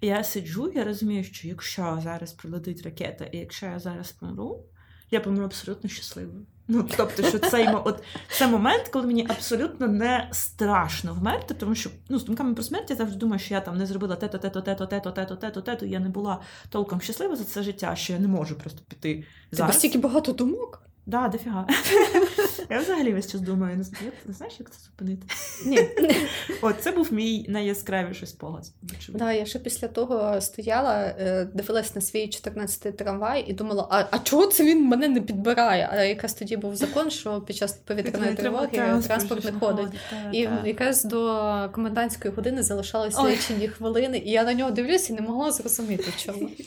[0.00, 4.64] Я сиджу, я розумію, що якщо зараз прилетить ракета, і якщо я зараз помру,
[5.10, 6.46] я помру абсолютно щасливою.
[6.68, 11.90] Ну, тобто, що цей от, це момент, коли мені абсолютно не страшно вмерти, тому що
[12.08, 14.60] ну, з думками про смерть я завжди думаю, що я там не зробила те-то, те-то,
[14.60, 15.86] те-то, те-то, те-то, те-то, те-то.
[15.86, 19.26] Я не була толком щаслива за це життя, що я не можу просто піти Тебе
[19.52, 19.76] зараз.
[19.76, 20.83] стільки багато думок?
[21.06, 21.66] Да, дофіга.
[22.70, 23.84] Я взагалі весь час думаю, не
[24.26, 25.26] не знаєш, як це зупинити.
[25.66, 25.88] Ні.
[26.62, 28.64] От це був мій найяскравіший спогад.
[29.08, 34.04] Да, я ще після того стояла, е, дивилась на свій 14-й трамвай і думала, а,
[34.10, 35.88] а чого це він мене не підбирає?
[35.92, 39.92] А якраз тоді був закон, що під час повітряної тривоги транспорт не ходить.
[40.32, 43.32] І якраз до комендантської години залишалися Ой.
[43.32, 46.50] лічені хвилини, і я на нього дивлюся і не могла зрозуміти, чому.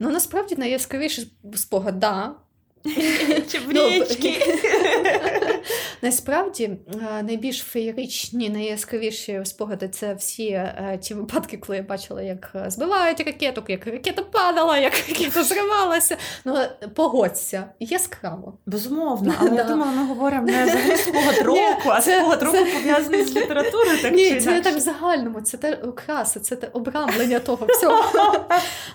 [0.00, 2.34] Ну, насправді найяскравіший спогад, да.
[3.48, 5.37] Чебуречки.
[6.02, 12.52] Насправді е, найбільш феєричні, найяскравіші спогади це всі е, ті випадки, коли я бачила, як
[12.54, 16.16] е, збивають ракету, як ракета падала, як ракета зривалася.
[16.44, 16.56] Ну,
[16.94, 18.58] погодься, яскраво.
[18.66, 19.64] Безумовно, але я Да.
[19.64, 24.02] думала, ми говоримо не взагалі спогад року, а спогад року пов'язаний з літературою.
[24.02, 28.04] Так Ні, це не так в загальному, це те окраса, це те обрамлення того всього.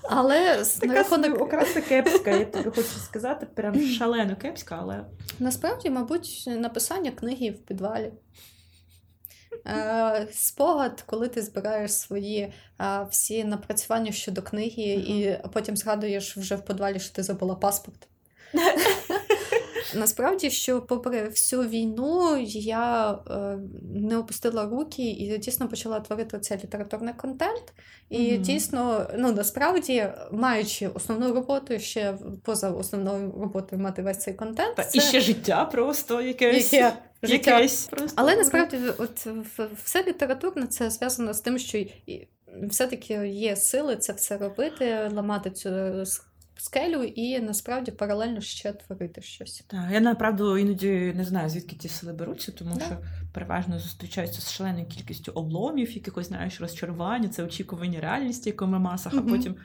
[0.04, 5.06] Але на рахунок окраса кепська, я тобі хочу сказати, прям шалено кепська, але
[5.40, 6.44] Насправді, мабуть,
[6.94, 8.12] написання книги в підвалі.
[9.68, 12.40] Е, спогад, коли ти збираєш свої
[12.82, 18.08] е, всі напрацювання щодо книги, і потім згадуєш вже в підвалі, що ти забула паспорт.
[19.96, 23.58] Насправді, що попри всю війну я е,
[23.96, 27.74] не опустила руки і дійсно почала творити цей літературний контент.
[28.10, 28.42] І Мгм.
[28.42, 34.76] дійсно, ну насправді, маючи основну роботу, ще поза основною роботою мати весь цей контент.
[34.76, 34.98] та, це...
[34.98, 36.74] і ще життя просто якесь.
[36.74, 36.94] Яке
[37.24, 37.52] життя.
[37.52, 38.14] Якесь просто.
[38.16, 41.84] Але насправді, от в- все літературне це зв'язано з тим, що
[42.70, 45.70] все-таки є сили це все робити, ламати цю
[46.64, 49.64] скелю і насправді паралельно ще творити щось.
[49.68, 52.86] Так, я направду іноді не знаю, звідки ті сили беруться, тому Да.
[52.86, 52.98] що
[53.34, 59.22] переважно зустрічаються з шаленою кількістю обломів, якихось знаєш розчарування, це очікування реальності, ми масах, а
[59.22, 59.56] потім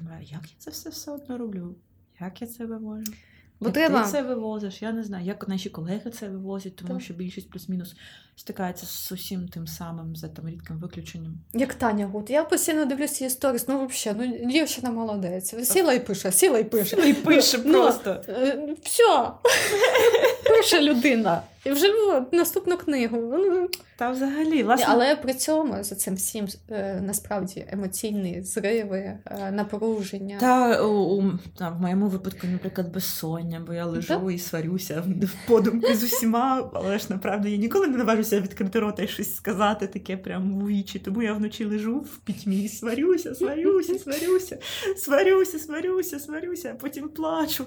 [0.00, 1.76] думаю, як я це все все одно роблю?
[2.20, 3.12] Як я це вивожу?
[3.60, 4.82] Бо як треба ти це вивозиш?
[4.82, 7.02] Я не знаю, як наші колеги це вивозять, тому Так.
[7.02, 7.94] що більшість плюс-мінус
[8.36, 11.34] стикається з усім тим самим за там рідким виключенням.
[11.54, 12.30] Як Таня Гуд.
[12.30, 15.68] Я постійно дивлюся її сторіс, ну взагалі, ну дівчина молодець.
[15.68, 17.08] Сіла і пише, сіла і пише.
[17.10, 18.22] І пише Ну, просто.
[18.28, 19.30] Ну, Все.
[20.70, 21.42] Пише людина.
[21.66, 23.16] І вже ну, наступну книгу.
[23.16, 29.50] Ну, Та взагалі, власне, Але при цьому за цим всім е, насправді емоційні зриви, е,
[29.50, 30.38] напруження.
[30.40, 35.48] Та у, у там, в моєму випадку, наприклад, безсоння, бо я лежу і сварюся в
[35.48, 39.86] подумки з усіма, але ж направду я ніколи не наважуся відкрити рота і щось сказати
[39.86, 40.98] таке прямо у вічі.
[40.98, 44.58] Тому я вночі лежу в пітьмі і сварюся, сварюся, сварюся,
[44.96, 47.66] сварюся, сварюся, сварюся, а потім плачу.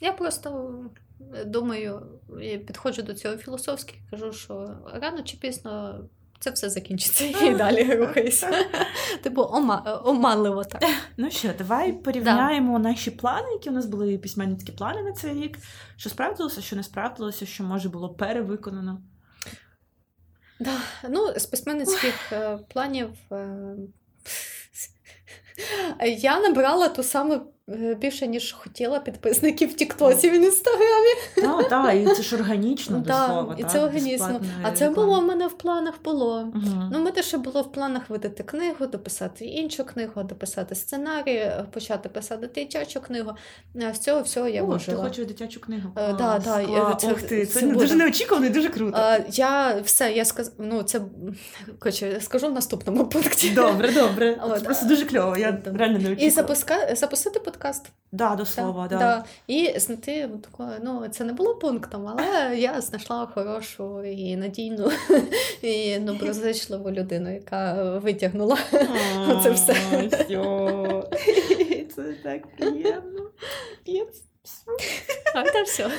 [0.00, 0.74] Я просто
[1.34, 2.02] е, думаю,
[2.42, 6.00] і підходжу до цього філософськи, кажу, що рано чи пізно
[6.40, 8.50] це все закінчиться і далі рухайся.
[9.22, 10.82] Типу, ома, оманливо так.
[11.16, 15.34] Ну що, давай порівняємо наші плани, які у нас були письменні такі плани на цей
[15.34, 15.58] рік.
[15.96, 19.02] Що справдилося, що не справдилося, що може було перевиконано.
[20.60, 20.76] Да.
[21.08, 23.10] Ну, з письменницьких е, планів.
[23.32, 23.76] е,
[26.18, 27.40] Я набрала ту саму е,
[27.76, 31.14] більше, ніж хотіла підписників в Тіктосі в інстаграмі.
[31.36, 33.56] Так, так, і це ж органічно до слова.
[33.58, 34.40] і це органічно.
[34.62, 36.52] А це було в мене в планах було.
[36.92, 41.64] Ну, в мене ще було в планах видати книгу, дописати іншу книгу, дописати сценарій, е,
[41.72, 43.32] почати писати дитячу книгу.
[43.76, 45.88] Е, З цього всього я О, ти хочеш дитячу книгу?
[45.96, 48.98] Е, да, да, ти, це, дуже неочікувано і дуже круто.
[48.98, 50.52] Е, Я все, я сказ...
[50.58, 51.00] ну, це
[52.20, 53.50] скажу в наступному пункті.
[53.50, 54.40] Добре, добре.
[54.54, 55.36] Це просто дуже кльово.
[55.36, 56.30] Я реально не І очікувала.
[56.30, 56.94] запуска...
[56.94, 57.57] запустити подкаст.
[58.12, 58.98] Да, до слова, да.
[58.98, 59.24] Да.
[59.46, 64.90] І знайти таку, ну, це не було пунктом, але я знайшла хорошу і надійну
[65.62, 68.58] і доброзичливу людину, яка витягнула.
[69.28, 69.74] Оце все.
[71.96, 73.30] Це так приємно.
[75.34, 75.90] А це все.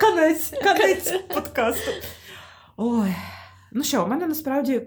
[0.00, 1.90] Конець, конець подкасту.
[2.76, 3.14] Ой.
[3.72, 4.82] Ну що, у мене насправді.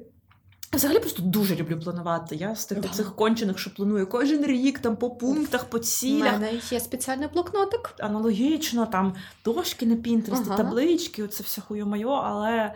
[0.74, 2.36] Взагалі просто дуже люблю планувати.
[2.36, 6.30] Я з тих цих кончених, що планую кожен рік там по пунктах, по цілях.
[6.36, 7.94] У мене є спеціальний блокнотик.
[8.00, 9.14] аналогічно, там
[9.46, 10.58] дошки на Пінтересті, Ага.
[10.58, 12.74] таблички, оце все хуйо-майо, але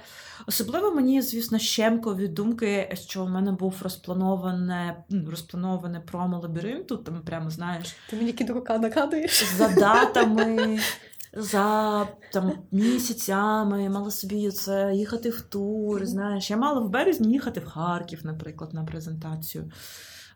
[0.48, 6.98] особливо мені, звісно, щемко від думки, що в мене був розплановане, ну, розплановане промо лабіринту,
[6.98, 9.44] там прямо знаєш, Ти мені кідрука нагадуєш.
[9.58, 10.80] за датами.
[11.36, 16.06] За там місяцями я мала собі це їхати в тур.
[16.06, 19.72] Знаєш, я мала в березні їхати в Харків, наприклад, на презентацію.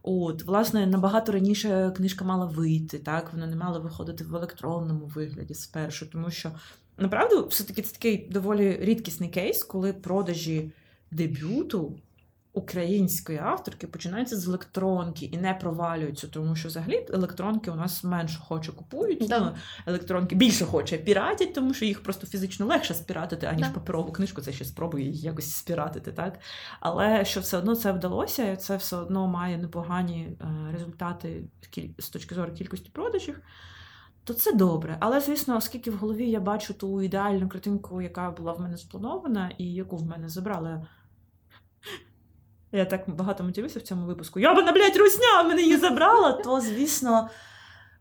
[0.03, 5.53] От, власне, набагато раніше книжка мала вийти, так вона не мала виходити в електронному вигляді
[5.53, 6.51] спершу, тому що
[6.97, 10.71] направду все-таки це такий доволі рідкісний кейс, коли продажі
[11.11, 11.99] дебюту
[12.59, 18.39] української авторки починаються з електронки і не провалюються, тому що взагалі електронки у нас менше
[18.39, 19.27] хоче купують.
[19.29, 19.39] Да.
[19.39, 19.51] Ну,
[19.85, 23.73] електронки більше хоче піратять, тому що їх просто фізично легше спіратити, аніж Да.
[23.73, 24.41] паперову книжку.
[24.41, 26.39] Це ще спробує її якось спіратити, так?
[26.79, 31.43] Але що все одно це вдалося, і це все одно має непогані е, результати
[31.97, 33.41] з точки зору кількості продажів.
[34.23, 34.97] То це добре.
[34.99, 39.51] Але, звісно, оскільки в голові я бачу ту ідеальну картинку, яка була в мене спланована,
[39.57, 40.85] і яку в мене забрали.
[42.71, 44.39] Я так багато мотивуюся в цьому випуску.
[44.39, 47.29] Я Йобана, блядь, русня, мене її забрала, то, звісно,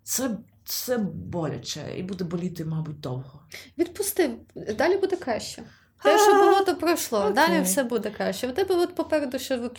[0.03, 0.31] це,
[0.65, 3.43] це боляче і буде боліти, мабуть, довго.
[3.79, 4.31] Відпусти,
[4.79, 5.63] далі буде краще.
[6.03, 7.19] Те, що було, то пройшло.
[7.19, 7.33] Окей.
[7.33, 8.49] Далі все буде краще.
[8.49, 9.61] У тебе от попереду ще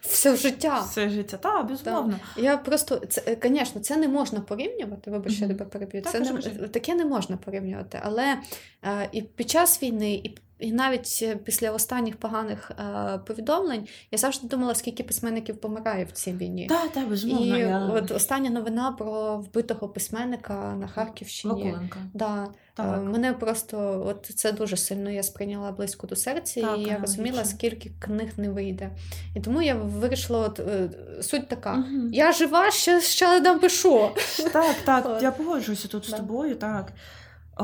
[0.00, 0.80] все життя.
[0.80, 2.18] Все життя, так, безумовно.
[2.36, 5.10] Я просто це, звісно, це не можна порівнювати.
[5.10, 6.02] Вибач, я тебе переб'ю.
[6.02, 8.00] Так, Це не, таке не можна порівнювати.
[8.02, 8.38] Але
[8.82, 14.48] е, і під час війни, і, і навіть після останніх поганих е, повідомлень я завжди
[14.48, 16.66] думала, скільки письменників помирає в цій війні.
[16.66, 17.56] Так, так, безумовно.
[17.56, 17.90] І я...
[17.94, 21.54] от остання новина про вбитого письменника на Харківщині.
[21.54, 21.98] Вакуленка.
[22.14, 22.96] Да, Так.
[22.98, 26.98] Е, Мене просто от це дуже сильно я сприйняла близько до серця, Так, і я
[26.98, 27.58] розуміла, аналогічно.
[27.58, 28.90] скільки книг не вийде.
[29.34, 30.90] І тому я вирішила, от, е,
[31.22, 32.10] суть така: Мгм.
[32.12, 34.10] я жива, ще, ще напишу.
[34.52, 35.22] Так, так, От.
[35.22, 36.92] я погоджуюся тут з тобою, так.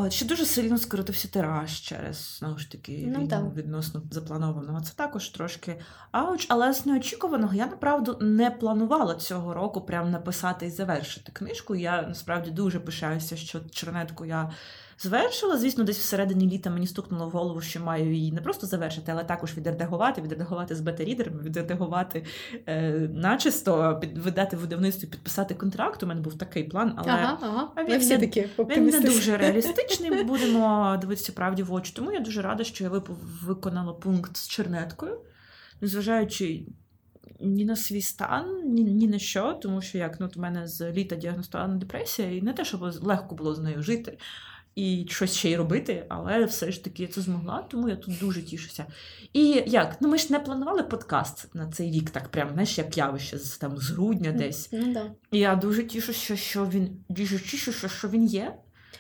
[0.08, 3.42] Ще дуже сильно скоротився тираж через знову ж таки Ну, війну так.
[3.56, 4.80] відносно запланованого.
[4.80, 10.66] Це також трошки ауч, але з неочікуваного я направду не планувала цього року прям написати
[10.66, 11.74] і завершити книжку.
[11.74, 14.50] Я насправді дуже пишаюся, що чернетку я
[15.02, 15.58] завершила.
[15.58, 19.24] Звісно, десь всередині літа мені стукнуло в голову, що маю її не просто завершити, але
[19.24, 22.24] також відредагувати, відредагувати з бета-рідерами, відредагувати
[22.66, 26.02] е, начисто, під, видати видавництві, підписати контракт.
[26.02, 27.84] У мене був такий план, але ага, ага.
[27.88, 30.24] Він всі не- такі він не дуже реалістичний.
[30.24, 31.92] Будемо дивитися правді в очі.
[31.96, 32.90] Тому я дуже рада, що я
[33.42, 35.20] виконала пункт з чернеткою,
[35.80, 36.62] незважаючи
[37.40, 40.92] ні на свій стан, ні, ні на що, тому що як ну, у мене з
[40.92, 44.18] літа діагностована депресія, і не те, щоб легко було з нею жити.
[44.74, 48.18] І щось ще й робити, але все ж таки я це змогла, тому я тут
[48.20, 48.86] дуже тішуся.
[49.32, 49.96] І як?
[50.00, 53.58] Ну ми ж не планували подкаст на цей рік, так прям, знаєш, як явище з
[53.58, 54.68] там з грудня десь.
[54.72, 55.10] Ну, да.
[55.30, 58.54] І я дуже тішуся, що він дуже тішуся, що він є.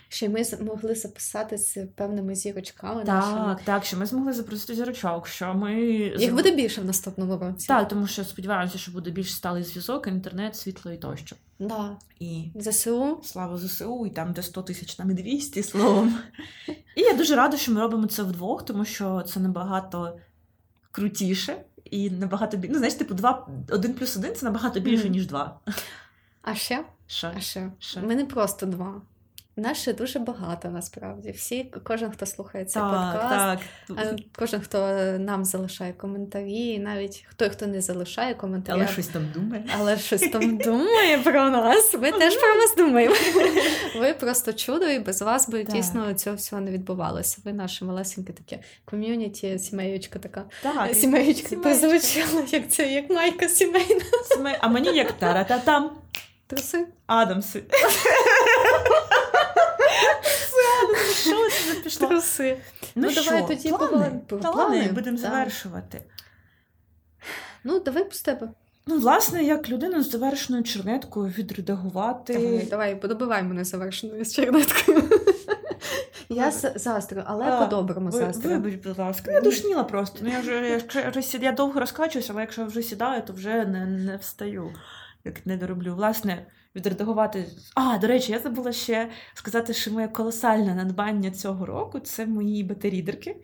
[0.08, 3.04] Ще й ми з- могли записати з певними зірочками.
[3.04, 3.54] нашими.
[3.54, 5.74] Так, так, що ми змогли запросити зірочок, що ми
[6.18, 7.66] Їх буде більше в наступному році.
[7.66, 11.36] Так, тому що сподіваємося, що буде більш сталий зв'язок, інтернет, світло і тощо.
[11.58, 11.96] Да.
[12.20, 13.20] І ЗСУ.
[13.24, 16.18] слава ЗСУ, і там де 100 тисяч, там і 200, словом.
[16.96, 20.18] І я дуже рада, що ми робимо це вдвох, тому що це набагато
[20.92, 22.72] крутіше і набагато більше.
[22.72, 25.60] Ну, знаєш, типу, два, один плюс один це набагато більше, ніж два.
[26.42, 26.84] А ще?
[27.06, 27.32] Що?
[27.36, 27.72] А ще?
[27.78, 28.00] Що?
[28.00, 29.02] Ми не просто два.
[29.56, 31.30] Нас ще дуже багато насправді.
[31.30, 34.16] Всі, кожен, хто слухає цей Так, подкаст, так.
[34.38, 34.78] кожен, хто
[35.18, 39.64] нам залишає коментарі, навіть той, хто не залишає коментарі, Але щось там думає.
[39.80, 41.94] але щось там думає про нас.
[41.94, 43.14] Ми теж про вас думаємо.
[44.00, 45.74] Ви просто чудо, і без вас би Так.
[45.74, 47.38] дійсно цього всього не відбувалося.
[47.44, 50.44] Ви наше малесеньке таке ком'юніті, сімеючка така.
[50.62, 51.56] Так, сімеєчка.
[51.56, 54.04] прозвучала, як це, як майка сімейна.
[54.36, 55.90] Сіме- А мені як тара-та-там.
[56.46, 56.86] Труси.
[57.06, 57.62] Адамси.
[61.20, 62.08] Що це пішло?
[62.08, 62.56] Труси.
[62.94, 64.20] Ну, що, давай тоді плани?
[64.28, 64.92] Плани, плани.
[64.92, 65.30] будемо Так.
[65.30, 66.02] завершувати.
[67.64, 68.48] Ну, давай з тебе.
[68.86, 72.32] Ну, власне, як людина з завершеною чернеткою відредагувати.
[72.32, 75.02] Давай, давай, подобивай мене завершеною з чернеткою.
[76.28, 78.50] Я заздрю, але по-доброму заздрю.
[78.50, 79.32] Вибач, будь ласка.
[79.32, 80.18] Я душніла просто.
[80.22, 83.86] Ну, я вже, я вже я довго розкачуюся, але якщо вже сідаю, то вже не,
[83.86, 84.74] не встаю,
[85.24, 85.94] як не дороблю.
[85.94, 86.46] Власне,
[86.76, 87.46] відредагувати.
[87.74, 92.64] А, до речі, я забула ще сказати, що моє колосальне надбання цього року це мої
[92.64, 93.36] бета-рідерки.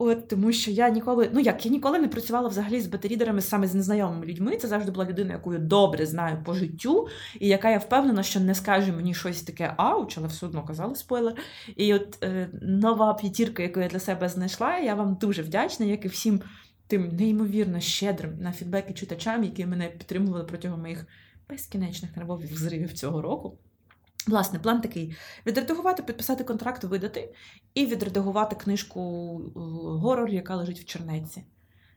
[0.00, 3.66] От тому, що я ніколи, ну як я ніколи не працювала взагалі з бета-рідерами саме
[3.66, 4.56] з незнайомими людьми.
[4.56, 7.08] Це завжди була людина, яку я добре знаю по життю,
[7.40, 10.94] і яка я впевнена, що не скаже мені щось таке ауч, але все одно казали
[10.94, 11.34] спойлер.
[11.76, 16.04] І от е, нова п'ятірка, яку я для себе знайшла, я вам дуже вдячна, як
[16.04, 16.40] і всім
[16.86, 21.06] тим неймовірно щедрим на фідбеки читачам, які мене підтримували протягом моїх
[21.50, 23.58] безкінечних нервових взривів цього року.
[24.26, 27.34] Власне, план такий: відредагувати, підписати контракт, видати,
[27.74, 29.00] і відредагувати книжку
[29.46, 29.50] е,
[30.00, 31.44] горор, яка лежить в чернеці.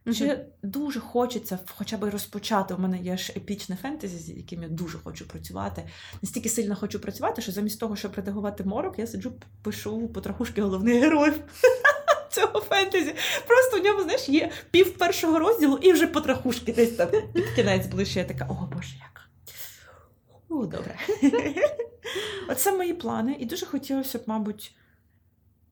[0.05, 0.15] Мгм.
[0.15, 2.73] Чи дуже хочеться хоча б розпочати.
[2.73, 5.83] У мене є ж епічне фентезі, з яким я дуже хочу працювати.
[6.21, 11.01] Настільки сильно хочу працювати, що замість того, щоб редагувати морок, я сиджу, пишу потрохушки головних
[11.01, 11.43] героїв
[12.29, 13.15] цього фентезі.
[13.47, 17.87] Просто в ньому, знаєш, є пів першого розділу і вже потрохушки десь там під кінець
[17.87, 18.19] ближче.
[18.19, 19.20] Я така, о боже, як.
[20.51, 20.99] О, добре.
[22.49, 23.37] Оце мої плани.
[23.39, 24.75] І дуже хотілося б, мабуть,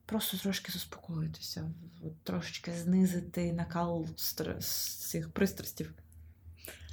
[0.06, 1.72] просто трошки заспокоїтися,
[2.04, 5.94] от трошечки знизити накал стр- з цих пристрастів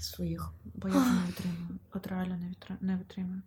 [0.01, 1.79] своїх, бо я не витримую.
[1.93, 3.43] От реально не, витри- не витримую.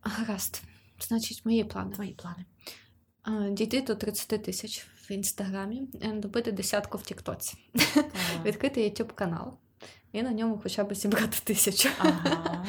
[0.00, 0.62] Гаразд.
[1.00, 1.94] Значить, мої плани.
[1.94, 2.44] Твої плани.
[3.54, 7.58] Дійти до 30 тисяч в інстаграмі, е, добити десятку в Тіктоці,
[8.44, 9.58] відкрити YouTube канал
[10.12, 11.88] і на ньому хоча б зібрати тисячу.
[11.98, 12.64] Ага.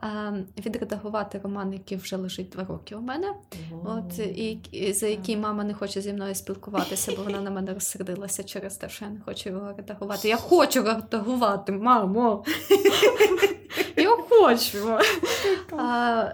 [0.66, 3.34] Відредагувати роман, який вже лежить два роки у мене.
[3.84, 7.74] От і, і за який мама не хоче зі мною спілкуватися, бо вона на мене
[7.74, 10.28] розсердилася через те, що я не хочу його редагувати.
[10.28, 12.44] Я хочу редагувати, мамо!
[13.96, 14.98] Я хочу.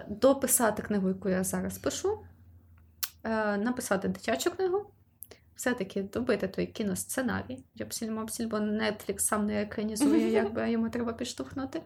[0.07, 2.19] Дописати книгу, яку я зараз пишу,
[3.23, 4.85] е, написати дитячу книгу.
[5.61, 11.81] Все-таки добити той кіносценарій, Йопсіль-мопсіль, бо Netflix сам не екранізує, якби йому треба підштовхнути.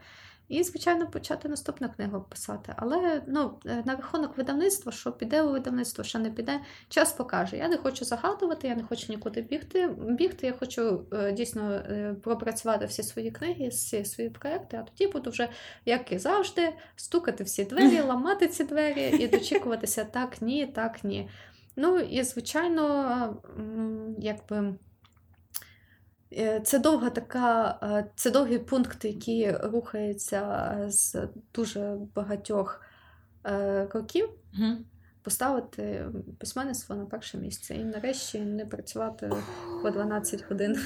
[0.47, 2.73] І, звичайно, почати наступну книгу писати.
[2.77, 6.59] Але ну, е, на рахунок видавництва, що піде у видавництво, що не піде,
[6.89, 7.57] час покаже.
[7.57, 9.87] Я не хочу загадувати, я не хочу нікуди бігти.
[9.87, 10.47] бігти.
[10.47, 15.29] Я хочу е, дійсно е, пропрацювати всі свої книги, всі свої проекти, а тоді буду
[15.29, 15.49] вже,
[15.85, 21.29] як і завжди, стукати всі двері, ламати ці двері і дочікуватися так, ні, так, ні.
[21.75, 23.43] Ну і, звичайно,
[24.19, 24.75] якби.
[26.33, 31.15] Е, Це довга така, е, це довгий пункт, який рухається з
[31.53, 32.81] дуже багатьох
[33.45, 34.29] е, років.
[34.53, 34.85] Мгм.
[35.23, 36.05] Поставити
[36.39, 39.31] письменництво на перше місце і нарешті не працювати
[39.83, 40.77] по 12 годин.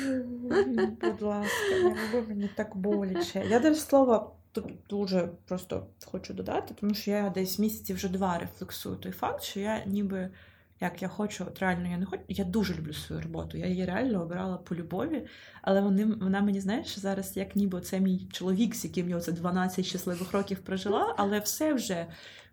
[1.01, 3.45] Будь ласка, не роби мені так боляче.
[3.49, 8.37] Я до слова тут дуже просто хочу додати, тому що я десь місяці вже два
[8.39, 10.29] рефлексую той факт, що я ніби
[10.81, 12.23] як я хочу, от реально я не хочу.
[12.27, 13.57] Я дуже люблю свою роботу.
[13.57, 15.27] Я її реально обирала по любові,
[15.61, 19.31] але вони, вона мені знаєш зараз, як ніби це мій чоловік, з яким я оце
[19.31, 22.07] 12 щасливих років прожила, але все вже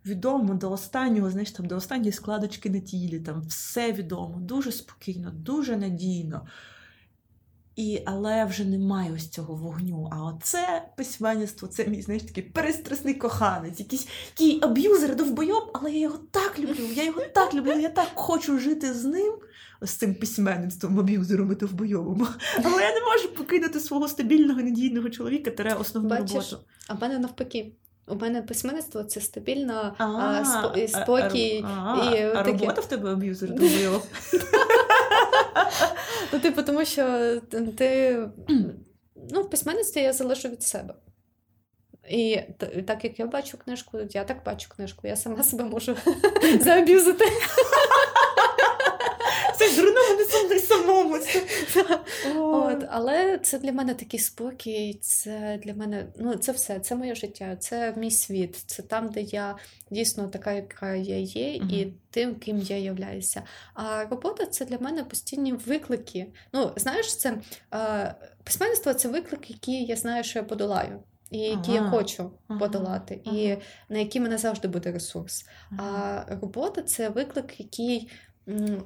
[0.07, 5.31] відомо до останнього, знаєш, там до останньої складочки на тілі, там все відомо, дуже спокійно,
[5.31, 6.47] дуже надійно.
[7.77, 10.09] І, Але вже немає ось цього вогню.
[10.13, 16.01] А оце письменництво, це мій знаєш, такий перестрасний коханець, якийсь такий аб'юзер довбойоб, але я
[16.01, 19.35] його так люблю, я його так люблю, я так хочу жити з ним,
[19.83, 22.29] з цим письменництвом, аб'юзером і довбойобом.
[22.65, 26.59] Але я не можу покинути свого стабільного, надійного чоловіка тере основну Бачиш, роботу.
[26.89, 27.73] А в мене навпаки.
[28.09, 29.21] У мене письменництво це
[29.99, 31.65] А, спо- і а- спокій.
[31.69, 32.51] а, і таке.
[32.53, 34.03] робота в тебе аб'юзер довбойоб?
[36.37, 37.37] Ну, типу, тому що
[37.79, 38.19] ти
[39.31, 40.95] ну, в письменництві я залежу від себе.
[42.11, 42.41] І
[42.87, 45.97] так як я бачу книжку, я так бачу книжку, я сама себе можу
[46.61, 47.25] зааб'юзити.
[49.59, 51.19] Це дурно не сумний самому.
[52.37, 57.15] От, але це для мене такий спокій, це для мене, ну це все, це моє
[57.15, 59.57] життя, це мій світ, це там, де я
[59.91, 63.43] дійсно така, яка я є, і тим, ким я являюся.
[63.75, 66.27] А робота це для мене постійні виклики.
[66.53, 67.39] Ну, знаєш, це
[68.45, 71.03] письменництво це виклик, який я знаю, що я подолаю.
[71.31, 71.91] І які я Ага.
[71.91, 72.61] хочу Ага.
[72.61, 73.61] подолати, і Ага.
[73.89, 75.47] на які мене завжди буде ресурс.
[75.79, 76.25] Ага.
[76.29, 78.09] А робота це виклик, який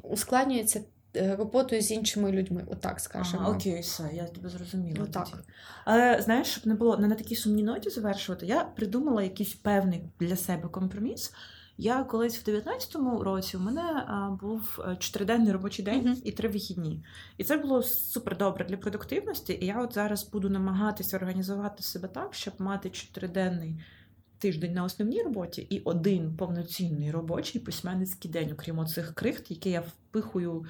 [0.02, 0.80] ускладнюється
[1.16, 3.42] е, роботою з іншими людьми, отак скажемо.
[3.42, 4.96] Ага, окей, все, я тебе зрозуміла.
[5.00, 5.28] Ну, так.
[5.28, 5.42] тоді.
[5.84, 10.02] Але знаєш, щоб не було не на такій сумній ноті завершувати, я придумала якийсь певний
[10.20, 11.32] для себе компроміс.
[11.82, 16.16] Я колись в 19-му році у мене а, був е, чотириденний робочий день Мгм.
[16.24, 17.04] і три вихідні.
[17.36, 19.58] І це було супер добре для продуктивності.
[19.60, 23.80] І я от зараз буду намагатися організувати себе так, щоб мати чотириденний
[24.40, 29.80] тиждень на основній роботі і один повноцінний робочий письменницький день, окрім оцих крихт, які я
[29.80, 30.66] впихую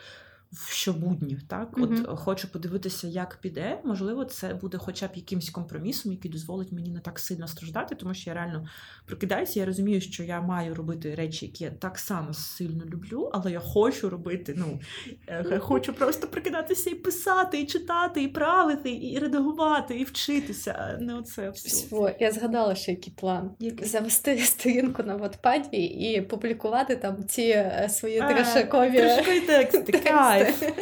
[0.53, 1.43] в щобуднів.
[1.49, 2.07] Так, Мгм.
[2.09, 3.81] от хочу подивитися, як піде.
[3.85, 8.15] Можливо, це буде хоча б якимсь компромісом, який дозволить мені не так сильно страждати, тому
[8.15, 8.67] що я реально
[9.07, 9.61] прокидаюся.
[9.61, 13.61] Я розумію, що я маю робити речі, які я так само сильно люблю, але я
[13.61, 14.55] хочу робити.
[14.59, 14.81] Ну
[15.27, 20.99] е, хочу просто прокидатися і писати, і читати, і правити, і редагувати, і вчитися.
[21.01, 22.17] Не оце все.
[22.21, 23.51] Я згадала, що який план.
[23.59, 23.87] Який?
[23.89, 29.93] Завести сторінку на Ватпаді і публікувати там ці е, свої Трешакові тексти,
[30.45, 30.61] кайф.
[30.61, 30.73] Там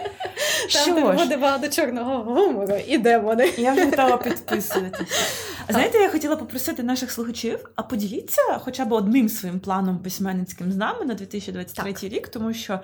[0.69, 1.19] Що ж?
[1.19, 3.51] буде багато чорного гумору і демони.
[3.59, 5.05] Я вже готова підписуватися.
[5.69, 10.77] Знаєте, я хотіла попросити наших слухачів, а поділіться хоча б одним своїм планом письменницьким з
[10.77, 12.03] нами на 2023 Так.
[12.03, 12.81] рік, тому що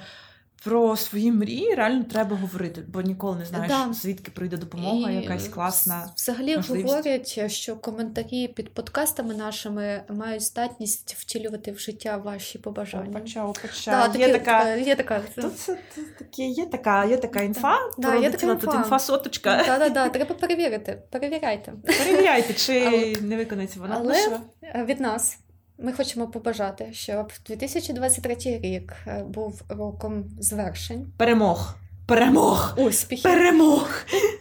[0.64, 3.92] про свої мрії реально треба говорити, бо ніколи не знаєш, Да.
[3.92, 6.11] звідки прийде допомога, І якась класна.
[6.16, 6.86] Взагалі можливість.
[6.94, 13.20] говорять, що коментарі під подкастами нашими мають здатність втілювати в життя ваші побажання.
[13.20, 14.12] Почав, почав.
[14.12, 14.68] Да, є така.
[14.70, 15.20] е, є така.
[15.34, 15.78] Тут це,
[16.18, 18.78] таке, є така, є така інфа, Да, є така пролетіла тут інфа.
[18.78, 19.57] інфа соточка.
[19.64, 21.02] Так, так, так, треба перевірити.
[21.11, 21.72] Перевіряйте.
[21.98, 23.96] Перевіряйте, чи Але- не виконається вона.
[24.00, 24.40] Але-?
[24.62, 25.38] Е, Від нас
[25.79, 31.75] ми хочемо побажати, щоб 2023 рік е, був роком звершень, Перемог.
[32.07, 32.75] Перемог!
[32.79, 33.91] успіхів, Перемог!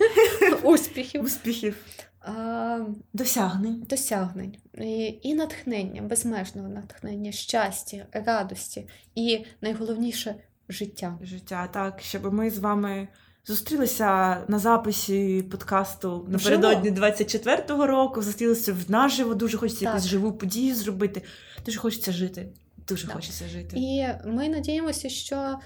[0.64, 1.86] успіхів, Успіхів.
[2.22, 2.80] а,
[3.14, 3.86] Досягнень.
[3.90, 10.36] досягнень і, і натхнення, безмежного натхнення, щастя, радості і найголовніше
[10.70, 11.18] життя.
[11.22, 13.08] життя, так, щоб ми з вами
[13.46, 19.94] зустрілися на записі подкасту напередодні 24-го року, зустрілися в наживо, дуже хочеться Так.
[19.94, 21.22] якусь живу подію зробити.
[21.66, 22.48] Дуже хочеться жити.
[22.88, 23.16] Дуже Так.
[23.16, 23.76] хочеться жити.
[23.80, 25.60] І ми надіємося, що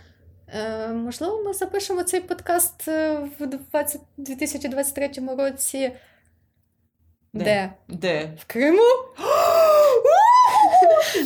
[0.47, 5.91] е, можливо ми запишемо цей подкаст е, в 20, 2023 році.
[7.33, 7.43] Де?
[7.43, 7.73] Де?
[7.97, 8.37] Де?
[8.39, 8.81] В Криму?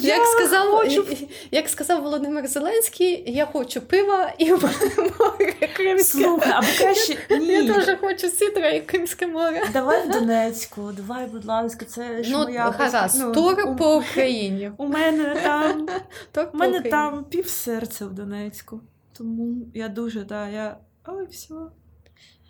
[0.01, 1.05] Я Як сказав, хочу
[1.51, 4.51] як сказав Володимир Зеленський, я хочу пива і
[5.19, 6.23] море Кримське.
[6.23, 7.45] Слухай, або краще ні.
[7.47, 9.67] Я теж хочу сітра і Кримське море.
[9.73, 13.95] Давай в Донецьку, давай, будь ласка, це ж Ну, моя гаразд, ну, тур у, по
[13.95, 14.71] Україні.
[14.77, 15.87] у мене там
[16.31, 16.91] Тур У мене Україні.
[16.91, 18.79] там пів серця в Донецьку.
[19.17, 20.77] Тому я дуже, да, я.
[21.07, 21.53] Ой, все.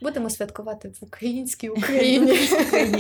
[0.01, 2.37] Будемо святкувати в українській Україні.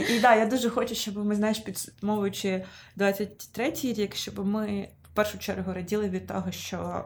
[0.09, 2.65] І да, я дуже хочу, щоб ми, знаєш, підсумовуючи
[2.97, 7.05] 23-й рік, щоб ми в першу чергу раділи від того, що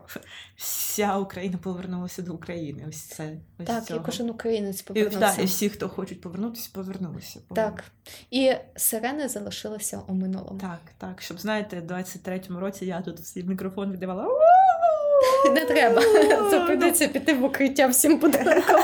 [0.56, 2.86] вся Україна повернулася до України.
[2.89, 5.43] Ось це ось Так, і кожен українець і, і повернувся.
[5.43, 7.39] всі, хто хочуть повернутися, повернулися.
[7.56, 7.84] Так.
[8.32, 10.60] І сирени залишилися у минулому.
[10.60, 14.28] Так, так, щоб знаєте, в 23-му році я тут всі мікрофон віддавала.
[15.54, 16.02] Не треба.
[16.52, 18.82] Це прийдеться піти в укриття всім будинком.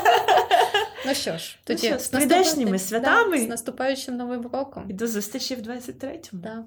[1.05, 3.39] Ну що ж, тоді що, з прийдешніми Да, святами.
[3.39, 4.85] з наступаючим новим роком.
[4.89, 6.41] І до зустрічі в 23-му.
[6.41, 6.63] Да.